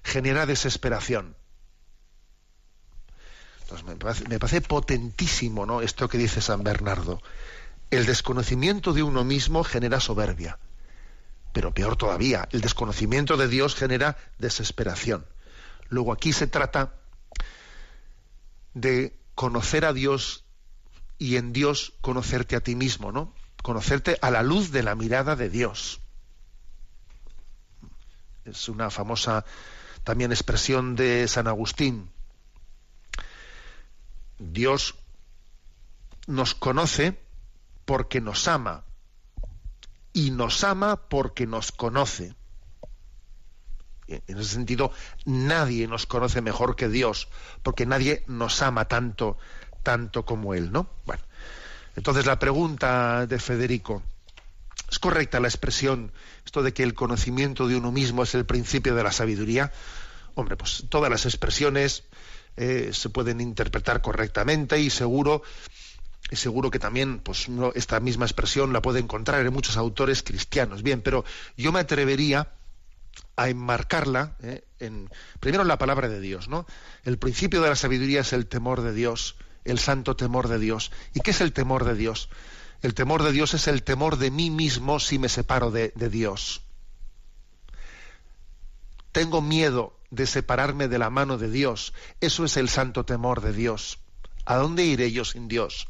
[0.03, 1.35] genera desesperación.
[3.61, 5.81] Entonces me parece, me parece potentísimo ¿no?
[5.81, 7.21] esto que dice San Bernardo.
[7.89, 10.59] El desconocimiento de uno mismo genera soberbia.
[11.53, 15.25] Pero peor todavía, el desconocimiento de Dios genera desesperación.
[15.89, 16.93] Luego aquí se trata
[18.73, 20.43] de conocer a Dios
[21.19, 23.33] y en Dios conocerte a ti mismo, ¿no?
[23.61, 26.01] Conocerte a la luz de la mirada de Dios.
[28.45, 29.45] Es una famosa
[30.03, 32.09] también expresión de San Agustín.
[34.39, 34.95] Dios
[36.27, 37.19] nos conoce
[37.85, 38.83] porque nos ama
[40.13, 42.35] y nos ama porque nos conoce.
[44.07, 44.91] En ese sentido,
[45.25, 47.29] nadie nos conoce mejor que Dios,
[47.63, 49.37] porque nadie nos ama tanto,
[49.81, 50.89] tanto como Él, ¿no?
[51.05, 51.23] Bueno,
[51.95, 54.03] entonces la pregunta de Federico,
[54.93, 56.11] ¿es correcta la expresión,
[56.45, 59.71] esto de que el conocimiento de uno mismo es el principio de la sabiduría?
[60.35, 62.03] Hombre, pues todas las expresiones
[62.57, 65.41] eh, se pueden interpretar correctamente y seguro
[66.29, 70.83] y seguro que también pues, esta misma expresión la puede encontrar en muchos autores cristianos.
[70.83, 71.25] Bien, pero
[71.57, 72.51] yo me atrevería
[73.35, 76.67] a enmarcarla eh, en primero en la palabra de Dios, ¿no?
[77.03, 80.91] El principio de la sabiduría es el temor de Dios, el santo temor de Dios.
[81.15, 82.29] ¿Y qué es el temor de Dios?
[82.83, 86.61] El temor de Dios es el temor de mí mismo si me separo de, Dios.
[89.13, 91.93] Tengo miedo de separarme de la mano de Dios.
[92.19, 93.99] Eso es el santo temor de Dios.
[94.43, 95.87] ¿A dónde iré yo sin Dios?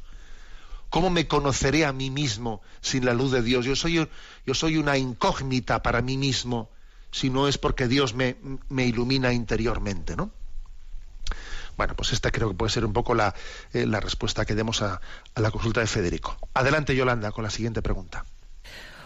[0.92, 3.66] ¿Cómo me conoceré a mí mismo sin la luz de Dios?
[3.66, 4.08] Yo soy,
[4.46, 6.70] yo soy una incógnita para mí mismo
[7.10, 8.36] si no es porque Dios me,
[8.70, 10.30] me ilumina interiormente, ¿no?
[11.78, 13.34] Bueno, pues esta creo que puede ser un poco la,
[13.74, 15.02] eh, la respuesta que demos a,
[15.36, 16.38] a la consulta de Federico.
[16.54, 18.26] Adelante, Yolanda, con la siguiente pregunta.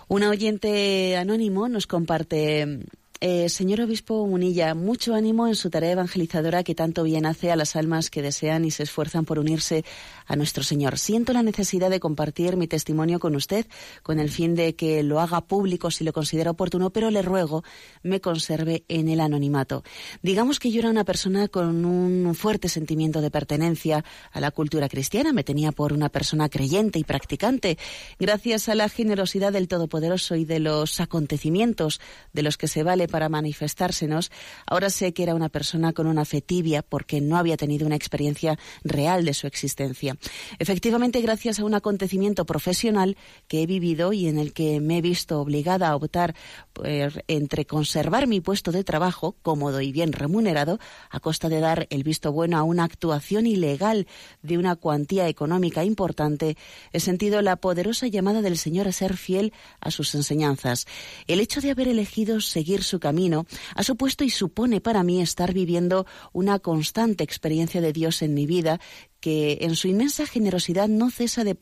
[0.07, 2.85] Un oyente anónimo nos comparte
[3.19, 7.55] eh, señor obispo Munilla, mucho ánimo en su tarea evangelizadora que tanto bien hace a
[7.55, 9.83] las almas que desean y se esfuerzan por unirse
[10.27, 10.97] a nuestro Señor.
[10.97, 13.65] Siento la necesidad de compartir mi testimonio con usted
[14.03, 17.63] con el fin de que lo haga público si lo considera oportuno, pero le ruego
[18.03, 19.83] me conserve en el anonimato.
[20.21, 24.89] Digamos que yo era una persona con un fuerte sentimiento de pertenencia a la cultura
[24.89, 27.77] cristiana, me tenía por una persona creyente y practicante.
[28.19, 32.01] Gracias a la generosidad del Todopoderoso y de los acontecimientos
[32.33, 34.31] de los que se vale para manifestársenos,
[34.65, 37.95] ahora sé que era una persona con una fe tibia porque no había tenido una
[37.95, 40.16] experiencia real de su existencia.
[40.59, 45.01] Efectivamente, gracias a un acontecimiento profesional que he vivido y en el que me he
[45.01, 46.35] visto obligada a optar
[46.73, 51.87] pues, entre conservar mi puesto de trabajo, cómodo y bien remunerado, a costa de dar
[51.89, 54.07] el visto bueno a una actuación ilegal
[54.41, 56.57] de una cuantía económica importante,
[56.91, 60.85] he sentido la poderosa llamada del Señor a ser fiel a sus enseñanzas.
[61.27, 65.53] El hecho de haber elegido seguir su camino ha supuesto y supone para mí estar
[65.53, 68.79] viviendo una constante experiencia de Dios en mi vida
[69.19, 71.55] que en su inmensa generosidad no cesa de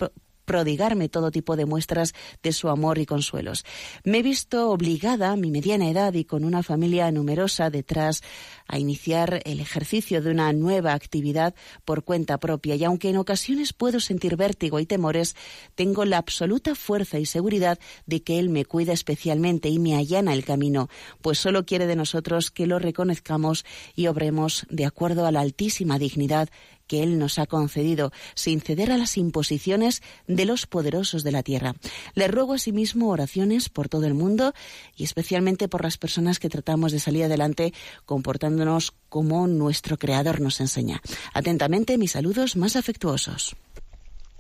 [0.45, 3.65] prodigarme todo tipo de muestras de su amor y consuelos.
[4.03, 8.21] Me he visto obligada, a mi mediana edad y con una familia numerosa detrás,
[8.67, 13.73] a iniciar el ejercicio de una nueva actividad por cuenta propia y aunque en ocasiones
[13.73, 15.35] puedo sentir vértigo y temores,
[15.73, 20.33] tengo la absoluta fuerza y seguridad de que Él me cuida especialmente y me allana
[20.33, 20.89] el camino,
[21.21, 23.65] pues solo quiere de nosotros que lo reconozcamos
[23.95, 26.49] y obremos de acuerdo a la altísima dignidad
[26.87, 31.43] que Él nos ha concedido, sin ceder a las imposiciones de los poderosos de la
[31.43, 31.75] tierra.
[32.13, 34.53] Le ruego asimismo oraciones por todo el mundo
[34.95, 37.73] y especialmente por las personas que tratamos de salir adelante
[38.05, 41.01] comportándonos como nuestro Creador nos enseña.
[41.33, 43.55] Atentamente, mis saludos más afectuosos.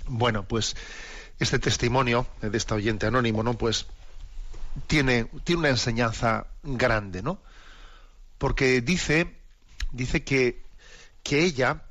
[0.07, 0.75] Bueno, pues
[1.39, 3.57] este testimonio de este oyente anónimo, ¿no?
[3.57, 3.87] Pues
[4.87, 7.39] tiene, tiene una enseñanza grande, ¿no?
[8.37, 9.35] Porque dice,
[9.91, 10.63] dice que,
[11.23, 11.83] que ella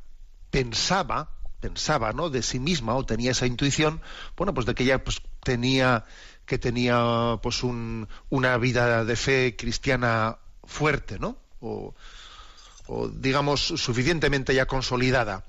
[0.54, 2.30] pensaba, pensaba, ¿no?
[2.30, 4.00] De sí misma o tenía esa intuición,
[4.36, 6.04] bueno, pues de que ella pues, tenía
[6.46, 11.38] que tenía pues un, una vida de fe cristiana fuerte, ¿no?
[11.60, 11.92] O,
[12.86, 15.44] o digamos suficientemente ya consolidada.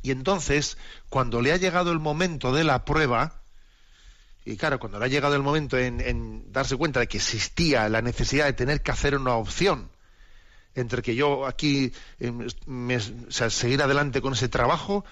[0.00, 0.78] Y entonces,
[1.10, 3.34] cuando le ha llegado el momento de la prueba,
[4.46, 7.86] y claro, cuando le ha llegado el momento en, en darse cuenta de que existía
[7.90, 9.90] la necesidad de tener que hacer una opción,
[10.74, 12.32] entre que yo aquí eh,
[12.66, 15.04] me, o sea, seguir adelante con ese trabajo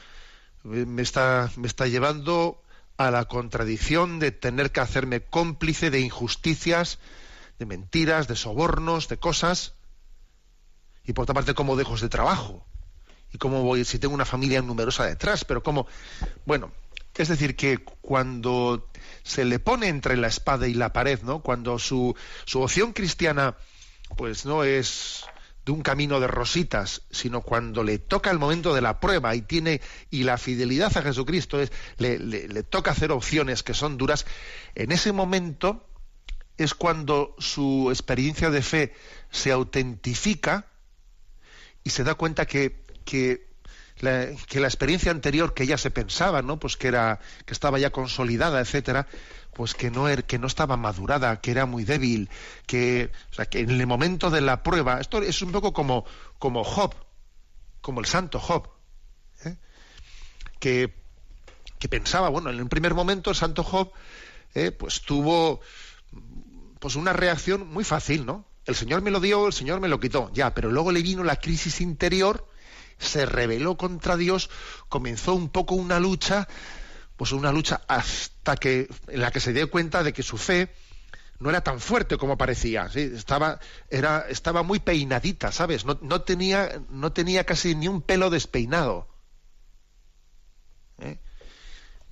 [0.64, 2.62] eh, me está, me está llevando
[2.96, 6.98] a la contradicción de tener que hacerme cómplice de injusticias,
[7.58, 9.74] de mentiras, de sobornos, de cosas.
[11.04, 12.64] Y por otra parte, ¿cómo dejo ese trabajo?
[13.32, 15.44] ¿Y cómo voy si tengo una familia numerosa detrás?
[15.44, 15.86] Pero cómo...
[16.44, 16.70] Bueno,
[17.16, 18.88] es decir, que cuando
[19.22, 21.40] se le pone entre la espada y la pared, ¿no?
[21.40, 23.56] Cuando su, su opción cristiana
[24.16, 25.24] pues no es
[25.64, 29.42] de un camino de rositas, sino cuando le toca el momento de la prueba y
[29.42, 34.26] tiene y la fidelidad a Jesucristo es le, toca hacer opciones que son duras,
[34.74, 35.88] en ese momento
[36.56, 38.94] es cuando su experiencia de fe
[39.30, 40.66] se autentifica
[41.84, 43.52] y se da cuenta que, que
[43.98, 46.58] la, que la experiencia anterior que ella se pensaba, ¿no?
[46.58, 49.06] Pues que era que estaba ya consolidada, etcétera,
[49.54, 52.30] pues que no era, que no estaba madurada, que era muy débil,
[52.66, 56.04] que o sea, que en el momento de la prueba, esto es un poco como
[56.38, 56.94] como Job,
[57.80, 58.68] como el santo Job,
[59.44, 59.56] ¿eh?
[60.58, 60.94] que
[61.78, 63.92] que pensaba, bueno, en un primer momento el santo Job
[64.54, 65.60] eh, pues tuvo
[66.78, 68.46] pues una reacción muy fácil, ¿no?
[68.64, 71.24] El Señor me lo dio, el Señor me lo quitó, ya, pero luego le vino
[71.24, 72.48] la crisis interior,
[72.98, 74.50] se rebeló contra Dios,
[74.88, 76.48] comenzó un poco una lucha,
[77.22, 80.74] pues una lucha hasta que en la que se dio cuenta de que su fe
[81.38, 85.84] no era tan fuerte como parecía, estaba era estaba muy peinadita, ¿sabes?
[85.84, 89.06] No, no tenía no tenía casi ni un pelo despeinado.
[90.98, 91.20] ¿eh?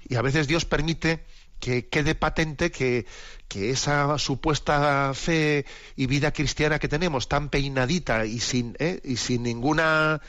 [0.09, 1.27] Y a veces Dios permite
[1.59, 3.05] que quede patente que,
[3.49, 9.01] que, esa supuesta fe y vida cristiana que tenemos tan peinadita y sin, ¿eh?
[9.03, 10.21] y sin ninguna,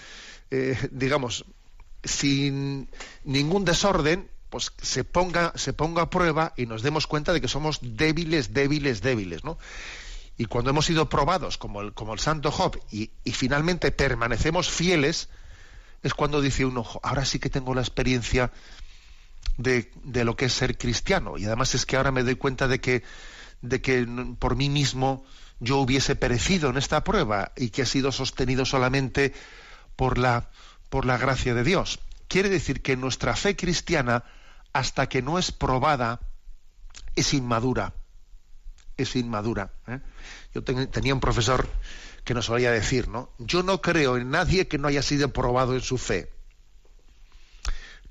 [0.49, 1.45] eh, digamos,
[2.03, 2.89] sin
[3.23, 7.47] ningún desorden, pues se ponga, se ponga a prueba y nos demos cuenta de que
[7.47, 9.57] somos débiles, débiles, débiles, ¿no?
[10.37, 14.69] Y cuando hemos sido probados, como el, como el santo Job, y, y finalmente permanecemos
[14.69, 15.29] fieles,
[16.03, 18.51] es cuando dice uno, ahora sí que tengo la experiencia
[19.57, 21.37] de, de lo que es ser cristiano.
[21.37, 23.03] Y además es que ahora me doy cuenta de que,
[23.61, 24.05] de que
[24.37, 25.23] por mí mismo
[25.59, 29.33] yo hubiese perecido en esta prueba y que ha sido sostenido solamente
[29.95, 30.49] por la,
[30.89, 31.99] por la gracia de Dios.
[32.27, 34.23] Quiere decir que nuestra fe cristiana,
[34.73, 36.19] hasta que no es probada,
[37.15, 37.93] es inmadura.
[38.97, 39.71] Es inmadura.
[39.87, 39.99] ¿eh?
[40.53, 41.67] Yo ten- tenía un profesor
[42.23, 43.31] que nos solía decir, ¿no?
[43.39, 46.31] Yo no creo en nadie que no haya sido probado en su fe.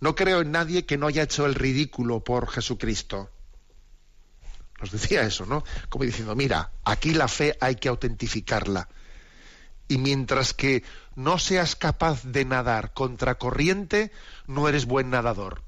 [0.01, 3.31] No creo en nadie que no haya hecho el ridículo por Jesucristo.
[4.81, 5.63] Nos decía eso, ¿no?
[5.91, 8.89] Como diciendo, mira, aquí la fe hay que autentificarla.
[9.89, 10.83] Y mientras que
[11.17, 14.11] no seas capaz de nadar contra corriente,
[14.47, 15.63] no eres buen nadador.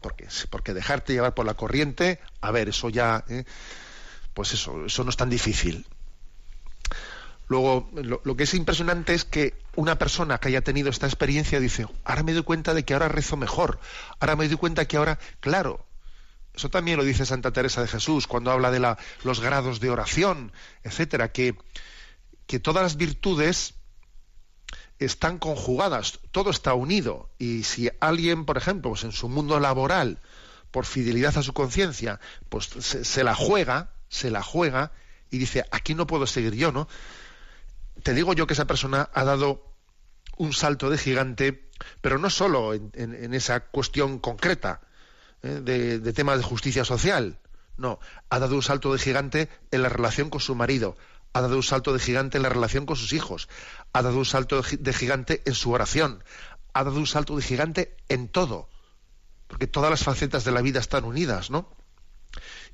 [0.00, 3.44] Porque, porque dejarte llevar por la corriente, a ver, eso ya, ¿eh?
[4.34, 5.86] pues eso, eso no es tan difícil.
[7.48, 11.86] Luego, lo, que es impresionante es que una persona que haya tenido esta experiencia dice,
[12.04, 13.80] ahora me doy cuenta de que ahora rezo mejor,
[14.20, 15.84] ahora me doy cuenta que ahora, claro,
[16.54, 19.88] eso también lo dice Santa Teresa de Jesús cuando habla de la- los grados de
[19.90, 21.56] oración, etcétera, que,
[22.46, 23.74] que todas las virtudes
[24.98, 27.30] están conjugadas, todo está unido.
[27.38, 30.20] Y si alguien, por ejemplo, pues en su mundo laboral,
[30.70, 34.92] por fidelidad a su conciencia, pues se, la juega, se la juega
[35.30, 36.88] y dice, aquí no puedo seguir yo, ¿no?
[38.02, 39.64] Te digo yo que esa persona ha dado
[40.36, 41.68] un salto de gigante,
[42.00, 44.80] pero no solo en esa cuestión concreta
[45.42, 45.60] ¿eh?
[45.62, 47.38] de, de temas de justicia social,
[47.78, 50.96] no, ha dado un salto de gigante en la relación con su marido,
[51.32, 53.48] ha dado un salto de gigante en la relación con sus hijos,
[53.92, 56.22] ha dado un salto de gi- de gigante en su oración,
[56.72, 58.68] ha dado un salto de gigante en todo,
[59.46, 61.68] porque todas las facetas de la vida están unidas, ¿no?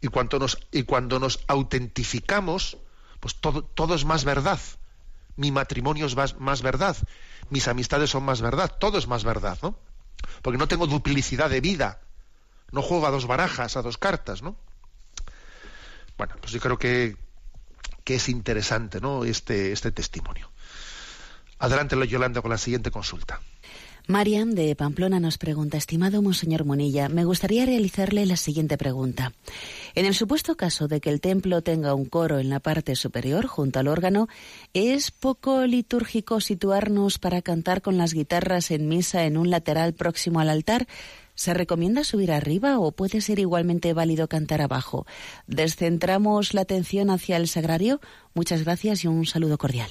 [0.01, 2.79] Y cuando nos, y cuando nos autentificamos,
[3.21, 4.61] pues todo, todo es más verdad.
[5.37, 6.97] Mi matrimonio es más, más verdad,
[7.51, 9.79] mis amistades son más verdad, todo es más verdad, ¿no?
[10.43, 12.01] Porque no tengo duplicidad de vida,
[12.71, 14.57] no juego a dos barajas, a dos cartas, ¿no?
[16.17, 17.17] Bueno, pues yo creo que,
[18.05, 19.25] que es interesante, ¿no?
[19.25, 20.51] Este, este testimonio.
[21.59, 23.41] Adelante, Yolanda, con la siguiente consulta.
[24.07, 29.33] Marian de Pamplona nos pregunta, estimado Monseñor Monilla, me gustaría realizarle la siguiente pregunta.
[29.95, 33.47] En el supuesto caso de que el templo tenga un coro en la parte superior
[33.47, 34.29] junto al órgano,
[34.75, 40.39] ¿es poco litúrgico situarnos para cantar con las guitarras en misa en un lateral próximo
[40.41, 40.87] al altar?
[41.35, 45.07] ¿Se recomienda subir arriba o puede ser igualmente válido cantar abajo?
[45.47, 48.01] ¿Descentramos la atención hacia el sagrario?
[48.35, 49.91] Muchas gracias y un saludo cordial.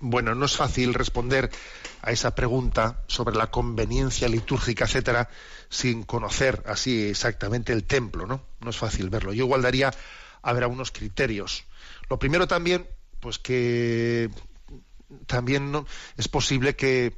[0.00, 1.50] Bueno, no es fácil responder
[2.02, 5.28] a esa pregunta sobre la conveniencia litúrgica, etcétera,
[5.68, 8.42] sin conocer así exactamente el templo, ¿no?
[8.60, 9.32] No es fácil verlo.
[9.32, 9.92] Yo igual daría
[10.42, 11.64] a ver algunos criterios.
[12.08, 12.86] Lo primero también,
[13.18, 14.30] pues que
[15.26, 15.84] también
[16.16, 17.14] es posible que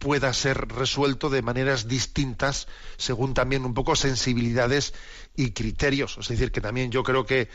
[0.00, 2.66] pueda ser resuelto de maneras distintas
[2.96, 4.94] según también un poco sensibilidades
[5.36, 6.18] y criterios.
[6.18, 7.48] Es decir, que también yo creo que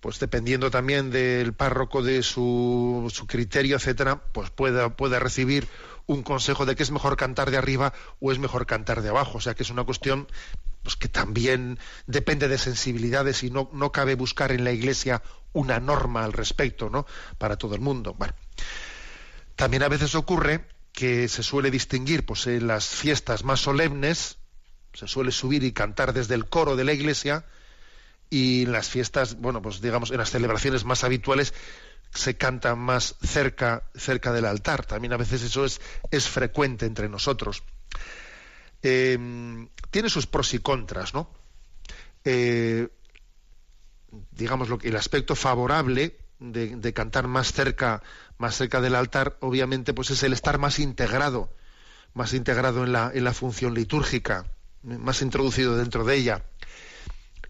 [0.00, 5.66] pues dependiendo también del párroco de su, su criterio, etcétera, pues pueda, pueda recibir
[6.06, 9.38] un consejo de que es mejor cantar de arriba o es mejor cantar de abajo.
[9.38, 10.28] O sea que es una cuestión
[10.82, 15.22] pues, que también depende de sensibilidades y no, no cabe buscar en la iglesia
[15.52, 17.06] una norma al respecto, ¿no?
[17.36, 18.14] Para todo el mundo.
[18.16, 18.34] Bueno.
[19.56, 20.64] También a veces ocurre
[20.98, 24.36] que se suele distinguir pues, en las fiestas más solemnes,
[24.92, 27.44] se suele subir y cantar desde el coro de la iglesia,
[28.30, 31.54] y en las fiestas, bueno, pues digamos, en las celebraciones más habituales
[32.12, 34.86] se canta más cerca, cerca del altar.
[34.86, 35.80] También a veces eso es,
[36.10, 37.62] es frecuente entre nosotros.
[38.82, 41.30] Eh, tiene sus pros y contras, ¿no?
[42.24, 42.88] Eh,
[44.32, 48.02] digamos, lo que, el aspecto favorable de, cantar más cerca,
[48.38, 51.52] más cerca del altar, obviamente, pues es el estar más integrado,
[52.14, 54.46] más integrado en la, en la función litúrgica,
[54.82, 56.44] más introducido dentro de ella.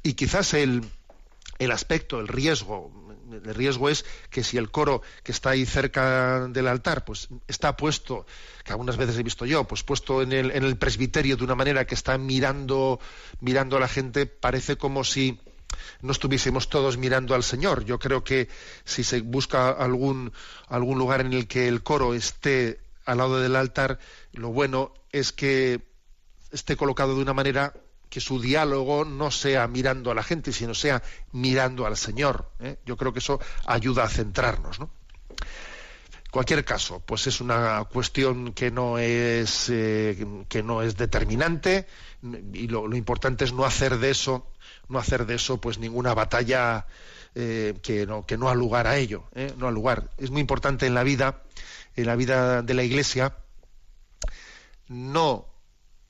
[0.02, 0.84] Y quizás el,
[1.58, 2.90] el aspecto, el riesgo,
[3.30, 7.76] el riesgo es que si el coro que está ahí cerca del altar, pues está
[7.76, 8.26] puesto,
[8.64, 11.54] que algunas veces he visto yo, pues puesto en el, en el presbiterio de una
[11.54, 13.00] manera que está mirando,
[13.40, 15.40] mirando a la gente, parece como si
[16.02, 17.84] no estuviésemos todos mirando al Señor.
[17.84, 18.48] Yo creo que
[18.84, 20.32] si se busca algún,
[20.68, 23.98] algún lugar en el que el coro esté al lado del altar,
[24.32, 25.80] lo bueno es que
[26.52, 27.72] esté colocado de una manera
[28.10, 31.02] que su diálogo no sea mirando a la gente, sino sea
[31.32, 32.50] mirando al Señor.
[32.60, 32.78] ¿eh?
[32.86, 34.80] Yo creo que eso ayuda a centrarnos.
[34.80, 34.90] ¿no?
[36.30, 41.86] Cualquier caso, pues es una cuestión que no es, eh, que no es determinante
[42.52, 44.52] y lo, importante es no hacer de eso,
[44.88, 46.86] no hacer de eso pues ninguna batalla
[47.34, 49.24] eh, que, no, que no ha lugar a ello.
[49.56, 50.10] No ha lugar.
[50.18, 51.42] Es muy importante en la vida,
[51.96, 53.36] en la vida de la Iglesia,
[54.88, 55.46] no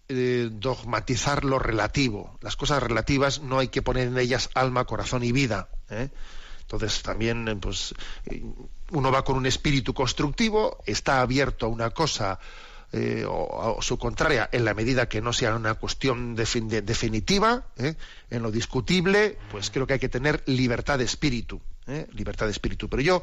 [0.09, 2.39] eh, dogmatizar lo relativo.
[2.41, 5.68] Las cosas relativas no hay que poner en ellas alma, corazón y vida.
[5.91, 6.09] ¿eh?
[6.68, 7.95] Entonces también, eh, pues,
[8.26, 8.43] eh,
[8.91, 12.39] uno va con un espíritu constructivo, está abierto a una cosa
[12.93, 17.66] eh, o, su contraria, en la medida que no sea una cuestión defin- de- definitiva,
[17.76, 17.95] ¿eh?
[18.30, 22.07] en lo discutible, pues creo que hay que tener libertad de espíritu, ¿eh?
[22.12, 22.89] libertad de espíritu.
[22.89, 23.22] Pero yo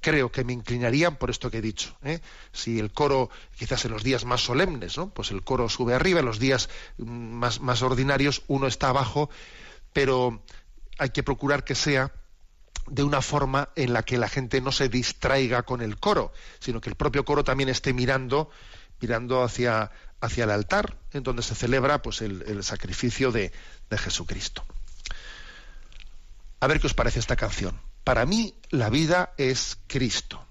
[0.00, 1.96] creo que me inclinaría por esto que he dicho.
[2.04, 2.20] ¿eh?
[2.52, 5.10] Si el coro, quizás en los días más solemnes, ¿no?
[5.10, 9.30] pues el coro sube arriba, en los días mm, más, más ordinarios uno está abajo,
[9.92, 10.42] pero
[10.98, 12.12] hay que procurar que sea
[12.88, 16.80] de una forma en la que la gente no se distraiga con el coro, sino
[16.80, 18.48] que el propio coro también esté mirando,
[19.00, 19.90] mirando hacia,
[20.20, 23.52] hacia el altar, en donde se celebra pues, el, el sacrificio de,
[23.90, 24.64] de Jesucristo.
[26.60, 27.80] A ver qué os parece esta canción.
[28.04, 30.46] Para mí la vida es Cristo.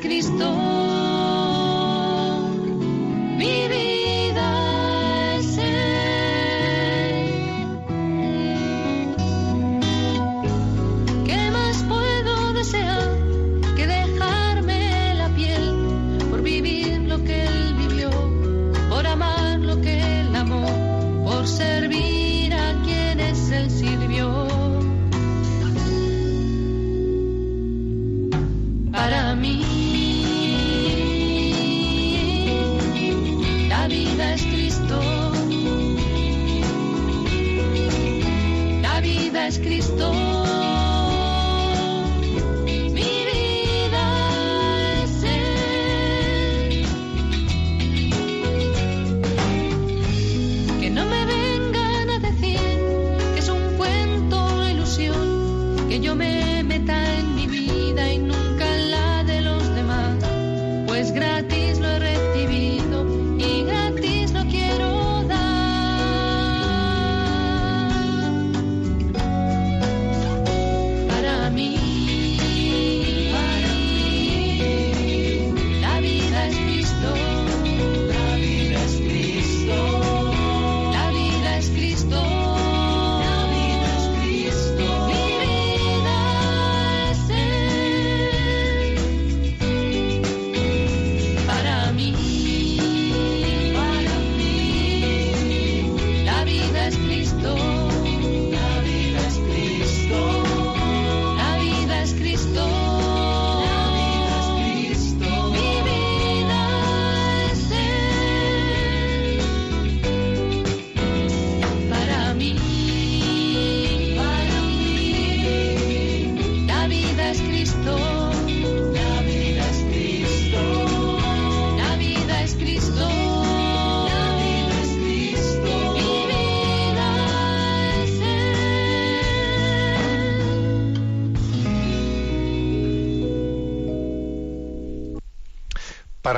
[0.00, 0.89] Cristo.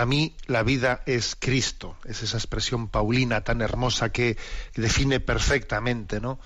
[0.02, 1.96] Para mí la vida es Cristo.
[2.04, 4.36] Es esa expresión paulina tan hermosa que
[4.74, 6.40] define perfectamente ¿no?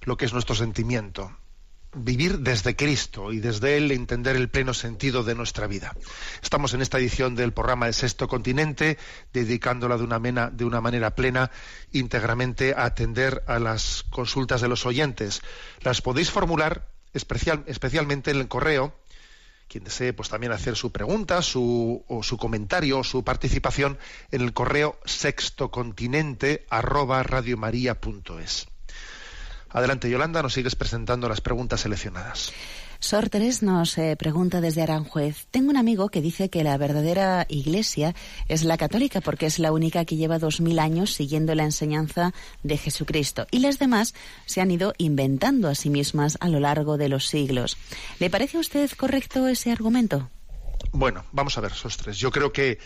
[0.00, 1.36] lo que es nuestro sentimiento.
[1.92, 5.94] Vivir desde Cristo y desde Él entender el pleno sentido de nuestra vida.
[6.42, 8.96] Estamos en esta edición del programa de Sexto Continente,
[9.34, 11.50] dedicándola de una, de una manera plena,
[11.92, 15.42] íntegramente a atender a las consultas de los oyentes.
[15.82, 18.94] Las podéis formular especial- especialmente en el correo
[19.68, 23.98] quien desee pues también hacer su pregunta, su, o su comentario, o su participación
[24.30, 27.24] en el correo sextocontinente arroba.
[29.70, 32.52] Adelante, Yolanda, nos sigues presentando las preguntas seleccionadas.
[33.00, 35.46] Sor Teres nos eh, pregunta desde Aranjuez.
[35.52, 38.14] Tengo un amigo que dice que la verdadera iglesia
[38.48, 42.34] es la católica porque es la única que lleva dos mil años siguiendo la enseñanza
[42.64, 44.14] de Jesucristo y las demás
[44.46, 47.76] se han ido inventando a sí mismas a lo largo de los siglos.
[48.18, 50.28] ¿Le parece a usted correcto ese argumento?
[50.90, 52.18] Bueno, vamos a ver, Sostres.
[52.18, 52.78] Yo creo que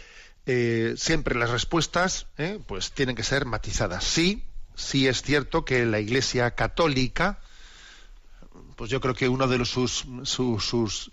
[0.44, 4.04] eh, siempre las respuestas eh, pues tienen que ser matizadas.
[4.04, 4.44] Sí,
[4.74, 7.40] sí es cierto que la Iglesia católica
[8.76, 11.10] pues yo creo que uno de sus, sus,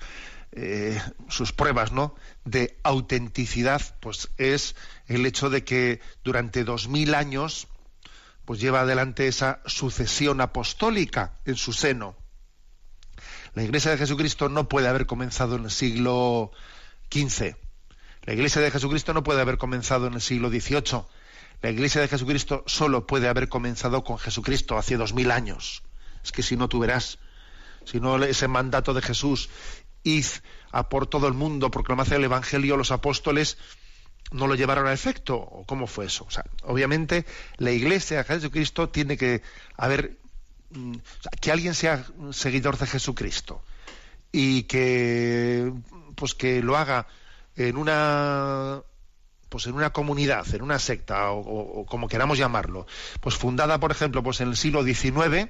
[0.51, 2.16] eh, sus pruebas ¿no?
[2.45, 4.76] de autenticidad pues es
[5.07, 7.68] el hecho de que durante dos mil años
[8.45, 12.16] pues lleva adelante esa sucesión apostólica en su seno.
[13.53, 16.51] La Iglesia de Jesucristo no puede haber comenzado en el siglo
[17.12, 17.55] XV.
[18.24, 21.03] La Iglesia de Jesucristo no puede haber comenzado en el siglo XVIII.
[21.62, 25.84] La Iglesia de Jesucristo solo puede haber comenzado con Jesucristo hace dos mil años.
[26.24, 27.20] Es que si no tú verás,
[27.86, 29.50] si no ese mandato de Jesús,
[30.04, 30.26] id
[30.72, 33.58] a por todo el mundo, proclamad el Evangelio, los apóstoles
[34.32, 35.36] no lo llevaron a efecto.
[35.36, 36.28] ¿O cómo fue eso?
[36.64, 37.26] Obviamente
[37.58, 39.42] la Iglesia de Jesucristo tiene que
[39.78, 40.18] haber
[40.72, 40.96] mm,
[41.42, 43.64] que alguien sea seguidor de Jesucristo
[44.32, 45.74] y que
[46.16, 47.08] pues que lo haga
[47.56, 48.82] en una
[49.50, 51.40] pues en una comunidad, en una secta o,
[51.82, 52.86] o como queramos llamarlo,
[53.20, 55.50] pues fundada por ejemplo pues en el siglo XIX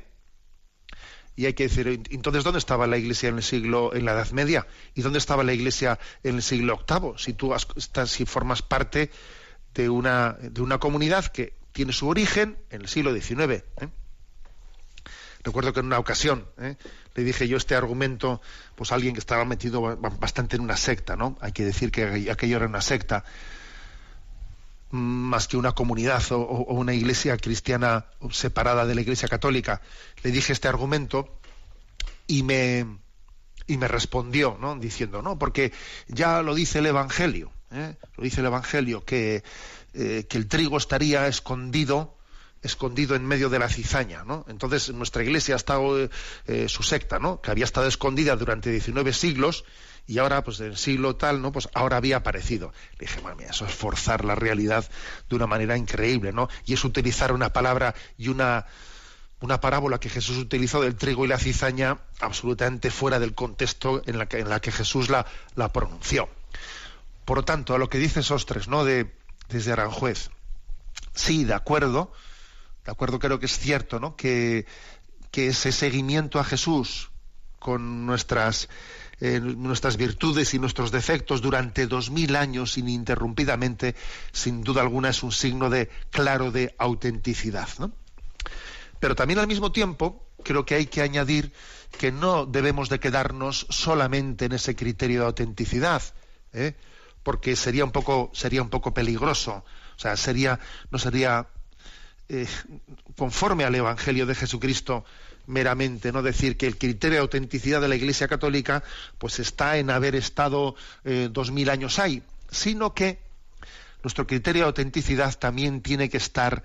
[1.39, 4.29] y hay que decir, entonces, ¿dónde estaba la Iglesia en el siglo, en la Edad
[4.31, 4.67] Media?
[4.93, 7.13] ¿Y dónde estaba la Iglesia en el siglo VIII?
[7.15, 9.09] Si tú estás, si formas parte
[9.73, 13.39] de una, de una comunidad que tiene su origen en el siglo XIX.
[13.39, 13.87] ¿eh?
[15.41, 16.75] Recuerdo que en una ocasión ¿eh?
[17.15, 18.41] le dije yo este argumento
[18.75, 19.81] pues a alguien que estaba metido
[20.19, 21.37] bastante en una secta, ¿no?
[21.39, 23.23] Hay que decir que aquello era una secta
[24.91, 29.81] más que una comunidad o, una iglesia cristiana separada de la iglesia católica.
[30.23, 31.39] Le dije este argumento
[32.27, 32.85] y me,
[33.67, 34.75] y me respondió, ¿no?
[34.75, 35.71] Diciendo, no, porque
[36.07, 37.95] ya lo dice el Evangelio, ¿eh?
[38.17, 39.43] lo dice el Evangelio, que,
[39.93, 42.18] eh, que el trigo estaría escondido
[42.61, 44.45] escondido en medio de la cizaña, ¿no?
[44.47, 46.09] Entonces nuestra iglesia ha estado,
[46.47, 47.41] eh, su secta, ¿no?
[47.41, 49.63] Que había estado escondida durante 19 siglos
[50.07, 51.51] y ahora, pues del siglo tal, ¿no?
[51.51, 52.73] Pues ahora había aparecido.
[52.93, 54.89] Le dije, madre mía, eso es forzar la realidad
[55.29, 56.49] de una manera increíble, ¿no?
[56.65, 58.65] Y es utilizar una palabra y una,
[59.39, 64.17] una parábola que Jesús utilizó del trigo y la cizaña absolutamente fuera del contexto en
[64.17, 66.27] la que, en la que Jesús la, la pronunció.
[67.23, 68.83] Por lo tanto, a lo que dice Sostres, ¿no?
[68.83, 69.13] De,
[69.49, 70.31] desde Aranjuez.
[71.13, 72.11] Sí, de acuerdo,
[72.89, 74.15] de acuerdo, creo que es cierto, ¿no?
[74.15, 74.65] Que,
[75.31, 77.11] ese seguimiento a Jesús
[77.59, 78.67] con nuestras
[79.21, 83.95] nuestras virtudes y nuestros defectos durante dos mil años ininterrumpidamente,
[84.31, 87.69] sin duda alguna es un signo de claro de autenticidad.
[88.99, 91.53] Pero también al mismo tiempo creo que hay que añadir
[91.97, 96.01] que no debemos de quedarnos solamente en ese criterio de autenticidad,
[96.53, 96.75] ¿eh?
[97.23, 99.63] porque sería un poco sería un poco peligroso,
[99.95, 100.59] o sea, sería
[100.91, 101.47] no sería
[102.29, 102.47] eh,
[103.17, 105.03] conforme al Evangelio de Jesucristo
[105.47, 108.83] meramente, no decir que el criterio de autenticidad de la Iglesia Católica
[109.17, 112.21] pues está en haber estado eh, dos mil años ahí,
[112.51, 113.19] sino que
[114.03, 116.63] nuestro criterio de autenticidad también tiene que estar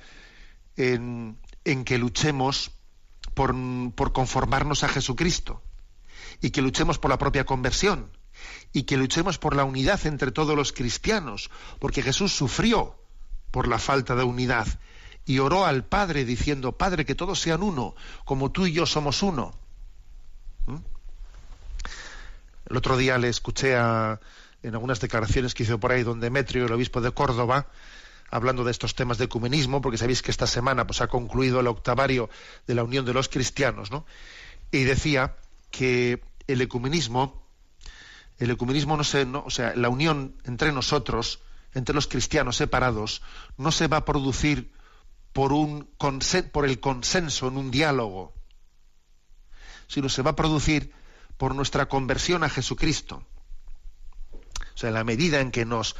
[0.76, 1.38] en,
[1.86, 2.70] que luchemos
[3.32, 3.54] por,
[3.94, 5.62] por conformarnos a Jesucristo
[6.42, 8.10] y que luchemos por la propia conversión
[8.74, 12.98] y que luchemos por la unidad entre todos los cristianos, porque Jesús sufrió
[13.50, 14.66] por la falta de unidad
[15.26, 17.94] y oró al Padre diciendo, Padre, que todos sean uno,
[18.24, 19.52] como tú y yo somos uno.
[20.66, 20.76] ¿Mm?
[22.70, 24.20] El otro día le escuché a,
[24.62, 27.68] en algunas declaraciones que hizo por ahí don Demetrio, el obispo de Córdoba,
[28.30, 31.66] hablando de estos temas de ecumenismo, porque sabéis que esta semana pues, ha concluido el
[31.66, 32.28] octavario
[32.66, 34.06] de la Unión de los Cristianos, ¿no?
[34.70, 35.36] Y decía
[35.70, 37.46] que el ecumenismo,
[38.38, 41.40] el ecumenismo no se, no, o sea, la unión entre nosotros,
[41.74, 43.22] entre los cristianos separados,
[43.56, 44.72] no se va a producir
[45.34, 45.88] por, un
[46.52, 48.32] por el consenso en un diálogo,
[49.88, 50.92] sino se va a producir
[51.36, 53.26] por nuestra conversión a Jesucristo.
[54.74, 55.96] O sea, en la medida en que nos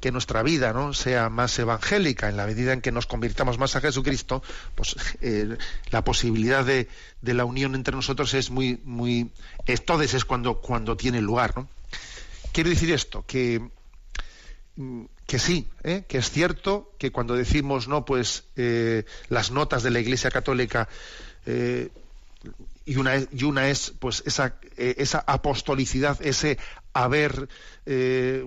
[0.00, 0.92] que nuestra vida ¿no?
[0.92, 4.42] sea más evangélica, en la medida en que nos convirtamos más a Jesucristo,
[4.74, 5.56] pues eh,
[5.90, 6.88] la posibilidad de,
[7.22, 9.32] de, la unión entre nosotros es muy, muy,
[9.64, 11.56] entonces es cuando, cuando tiene lugar.
[11.56, 11.68] ¿no?
[12.52, 13.70] Quiero decir esto, que
[14.76, 16.04] mm, que sí, ¿eh?
[16.08, 20.88] que es cierto que cuando decimos no, pues eh, las notas de la Iglesia Católica
[21.46, 21.90] eh,
[22.84, 26.58] y una y una es pues esa esa apostolicidad, ese
[26.92, 27.48] haber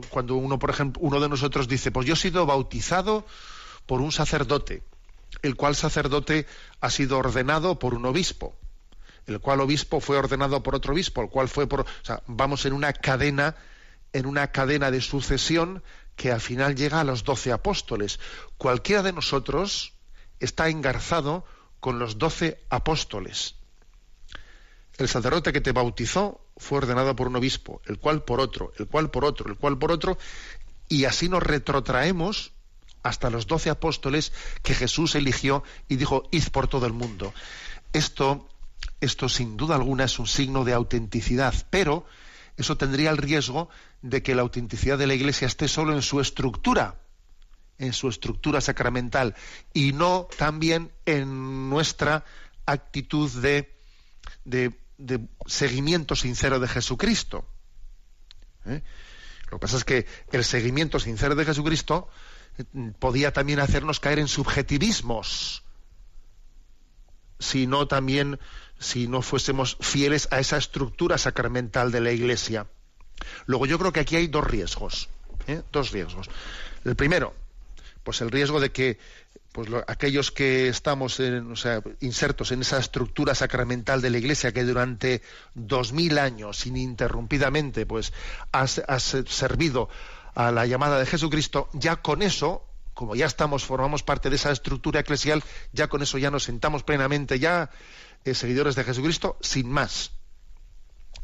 [0.10, 3.26] cuando uno por ejemplo uno de nosotros dice pues yo he sido bautizado
[3.86, 4.82] por un sacerdote,
[5.42, 6.46] el cual sacerdote
[6.80, 8.56] ha sido ordenado por un obispo,
[9.28, 12.66] el cual obispo fue ordenado por otro obispo, el cual fue por, o sea, vamos
[12.66, 13.56] en una cadena
[14.14, 15.84] en una cadena de sucesión
[16.20, 18.20] que al final llega a los doce apóstoles.
[18.58, 19.94] Cualquiera de nosotros
[20.42, 21.46] está engarzado
[21.80, 23.56] con los doce apóstoles.
[24.98, 28.88] El sacerdote que te bautizó fue ordenado por un obispo, el cual por otro, el
[28.88, 30.18] cual por otro, el cual por otro,
[30.90, 32.52] y así nos retrotraemos
[33.02, 37.34] hasta los doce apóstoles que Jesús eligió y dijo, id por todo el mundo.
[37.94, 38.46] Esto
[39.00, 42.06] esto sin duda alguna es un signo de autenticidad, pero
[42.60, 43.70] eso tendría el riesgo
[44.02, 47.00] de que la autenticidad de la Iglesia esté solo en su estructura,
[47.78, 49.36] en su estructura sacramental,
[49.74, 52.26] y no también en nuestra
[52.66, 53.74] actitud de,
[54.44, 54.76] de,
[55.46, 57.48] seguimiento sincero de Jesucristo.
[58.66, 58.84] ¿Eh?
[59.50, 62.10] Lo que pasa es que el seguimiento sincero de Jesucristo
[62.58, 62.66] eh,
[63.00, 65.64] podía también hacernos caer en subjetivismos,
[67.40, 68.38] si no también
[68.80, 72.68] si no fuésemos fieles a esa estructura sacramental de la Iglesia.
[73.46, 75.10] Luego yo creo que aquí hay dos riesgos,
[75.48, 75.62] ¿eh?
[75.72, 76.30] dos riesgos.
[76.86, 77.34] El primero,
[78.04, 78.98] pues el riesgo de que
[79.52, 81.20] pues aquellos que estamos
[82.00, 85.22] insertos en esa estructura sacramental de la Iglesia que durante
[85.56, 88.14] dos mil años ininterrumpidamente pues
[88.52, 88.82] has,
[89.28, 89.90] servido
[90.36, 92.64] a la llamada de Jesucristo, ya con eso
[92.94, 96.84] como ya estamos, formamos parte de esa estructura eclesial, ya con eso ya nos sentamos
[96.84, 97.70] plenamente, ya
[98.26, 100.12] eh, seguidores de Jesucristo sin más.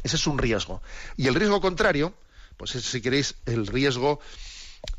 [0.04, 0.82] Ese es un riesgo.
[1.18, 2.14] Y el riesgo contrario,
[2.58, 4.20] pues es, si queréis, el riesgo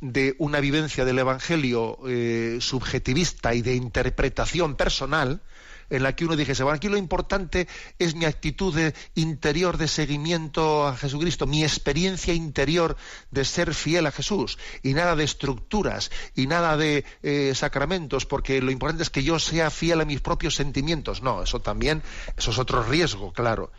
[0.00, 5.42] de una vivencia del Evangelio eh, subjetivista y de interpretación personal,
[5.90, 7.68] en la que uno dijese, bueno, aquí lo importante
[7.98, 12.96] es mi actitud de interior de seguimiento a Jesucristo, mi experiencia interior
[13.30, 18.60] de ser fiel a Jesús, y nada de estructuras, y nada de eh, sacramentos, porque
[18.60, 21.22] lo importante es que yo sea fiel a mis propios sentimientos.
[21.22, 22.02] No, eso también,
[22.36, 23.70] eso es otro riesgo, claro.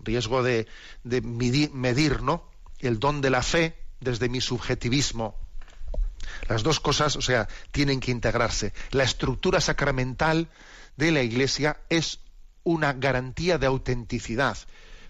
[0.00, 0.66] Riesgo de,
[1.04, 2.44] medir, ¿no?
[2.80, 5.36] El don de la fe desde mi subjetivismo.
[6.48, 8.72] Las dos cosas, o sea, tienen que integrarse.
[8.90, 10.48] La estructura sacramental
[10.96, 12.20] de la Iglesia es
[12.64, 14.56] una garantía de autenticidad,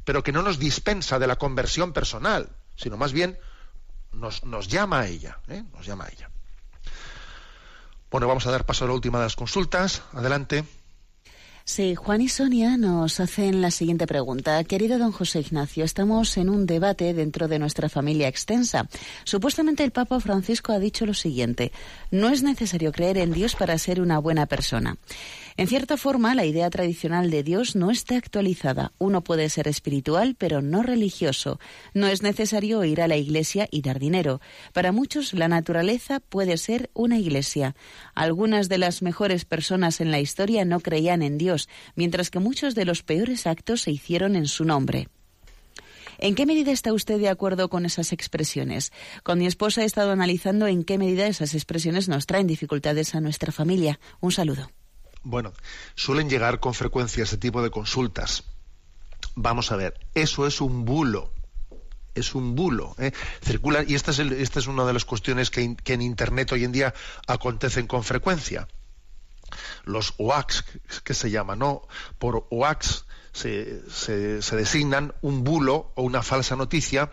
[0.05, 3.39] pero que no nos dispensa de la conversión personal, sino más bien
[4.13, 5.65] nos, llama a ella, ¿eh?
[5.73, 6.31] nos llama a ella.
[8.11, 10.03] Bueno, vamos a dar paso a la última de las consultas.
[10.13, 10.65] Adelante.
[11.65, 14.63] Sí, Juan y Sonia nos hacen la siguiente pregunta.
[14.65, 18.89] Querido don José Ignacio, estamos en un debate dentro de nuestra familia extensa.
[19.23, 21.71] Supuestamente el Papa Francisco ha dicho lo siguiente,
[22.11, 24.97] no es necesario creer en Dios para ser una buena persona.
[25.57, 28.93] En cierta forma, la idea tradicional de Dios no está actualizada.
[28.99, 31.59] Uno puede ser espiritual, pero no religioso.
[31.93, 34.41] No es necesario ir a la iglesia y dar dinero.
[34.73, 37.77] Para muchos, la naturaleza puede ser una iglesia.
[38.15, 42.75] Algunas de las mejores personas en la historia no creían en Dios, mientras que muchos
[42.75, 45.09] de los peores actos se hicieron en su nombre.
[46.19, 48.93] ¿En qué medida está usted de acuerdo con esas expresiones?
[49.23, 53.21] Con mi esposa he estado analizando en qué medida esas expresiones nos traen dificultades a
[53.21, 53.99] nuestra familia.
[54.21, 54.71] Un saludo.
[55.25, 55.53] Bueno,
[55.95, 58.45] suelen llegar con frecuencia ese tipo de consultas.
[59.35, 61.33] Vamos a ver, eso es un bulo.
[62.15, 62.95] Es un bulo.
[62.99, 63.13] ¿eh?
[63.43, 66.73] Circula, y esta es, esta es una de las cuestiones que, en Internet hoy en
[66.73, 66.93] día
[67.27, 68.69] acontecen con frecuencia.
[69.85, 70.65] Los OAX,
[71.05, 71.83] que se llama, ¿no?
[72.19, 77.13] Por OAX se, se, designan un bulo o una falsa noticia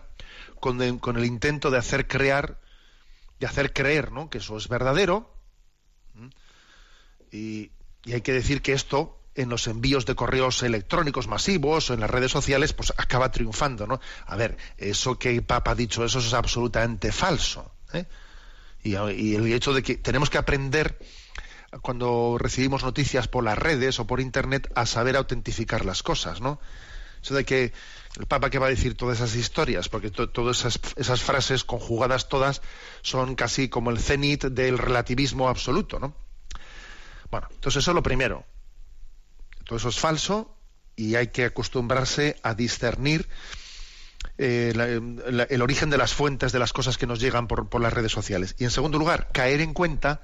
[0.60, 2.60] con, con el intento de hacer crear,
[3.40, 4.30] de hacer creer, ¿no?
[4.30, 5.34] Que eso es verdadero.
[7.32, 7.72] Y,
[8.06, 12.02] y hay que decir que esto en los envíos de correos electrónicos masivos o en
[12.02, 14.02] las redes sociales, pues acaba triunfando, ¿no?
[14.26, 17.72] A ver, eso que el Papa ha dicho, eso es absolutamente falso.
[17.94, 18.06] ¿eh?
[18.84, 21.00] Y, el hecho de que tenemos que aprender
[21.82, 26.60] cuando recibimos noticias por las redes o por internet a saber autentificar las cosas, ¿no?
[27.22, 27.74] Eso de que
[28.18, 32.28] el Papa que va a decir todas esas historias, porque todas esas, esas frases conjugadas
[32.28, 32.62] todas
[33.02, 36.16] son casi como el cenit del relativismo absoluto, ¿no?
[37.32, 38.46] Bueno, entonces eso es lo primero.
[39.66, 40.56] Todo eso es falso
[40.96, 43.28] y hay que acostumbrarse a discernir
[44.38, 44.74] eh,
[45.50, 48.56] el origen de las fuentes de las cosas que nos llegan por, las redes sociales.
[48.58, 50.22] Y en segundo lugar, caer en cuenta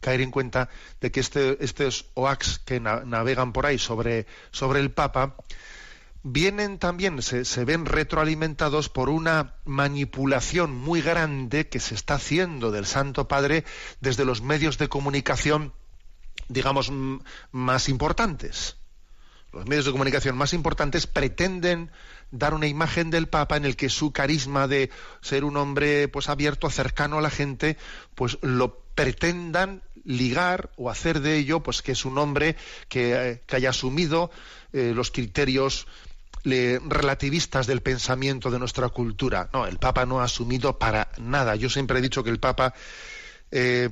[0.00, 0.68] caer en cuenta
[1.00, 5.34] de que este, estos OAX que navegan por ahí sobre, sobre el Papa
[6.22, 12.70] vienen también, se, se, ven retroalimentados por una manipulación muy grande que se está haciendo
[12.70, 13.64] del Santo Padre
[14.00, 15.72] desde los medios de comunicación
[16.48, 16.90] digamos,
[17.52, 18.76] más importantes.
[19.52, 21.90] Los medios de comunicación más importantes pretenden
[22.30, 24.90] dar una imagen del Papa en el que su carisma de
[25.22, 27.78] ser un hombre pues abierto, cercano a la gente,
[28.14, 32.56] pues lo pretendan ligar o hacer de ello pues que es un hombre
[32.88, 34.30] que, que haya asumido
[34.72, 35.86] eh, los criterios
[36.44, 39.50] relativistas del pensamiento de nuestra cultura.
[39.52, 41.56] No, el Papa no ha asumido para nada.
[41.56, 42.74] Yo siempre he dicho que el Papa
[43.50, 43.90] eh,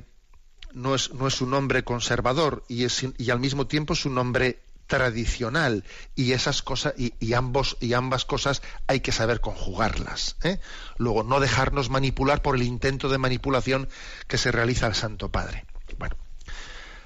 [0.77, 4.17] no es, no es un hombre conservador y, es, y al mismo tiempo es un
[4.17, 5.83] hombre tradicional
[6.15, 10.59] y esas cosas y, ambos y ambas cosas hay que saber conjugarlas ¿eh?
[10.97, 13.89] luego no dejarnos manipular por el intento de manipulación
[14.27, 15.65] que se realiza al Santo Padre
[15.97, 16.15] bueno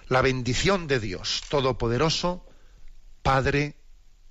[0.09, 2.45] la bendición de Dios todopoderoso
[3.23, 3.75] Padre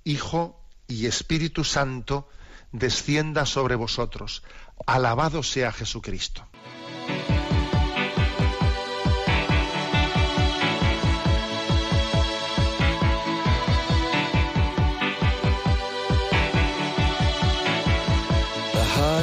[0.03, 2.27] Hijo y Espíritu Santo,
[2.71, 4.43] descienda sobre vosotros.
[4.85, 6.47] Alabado sea Jesucristo.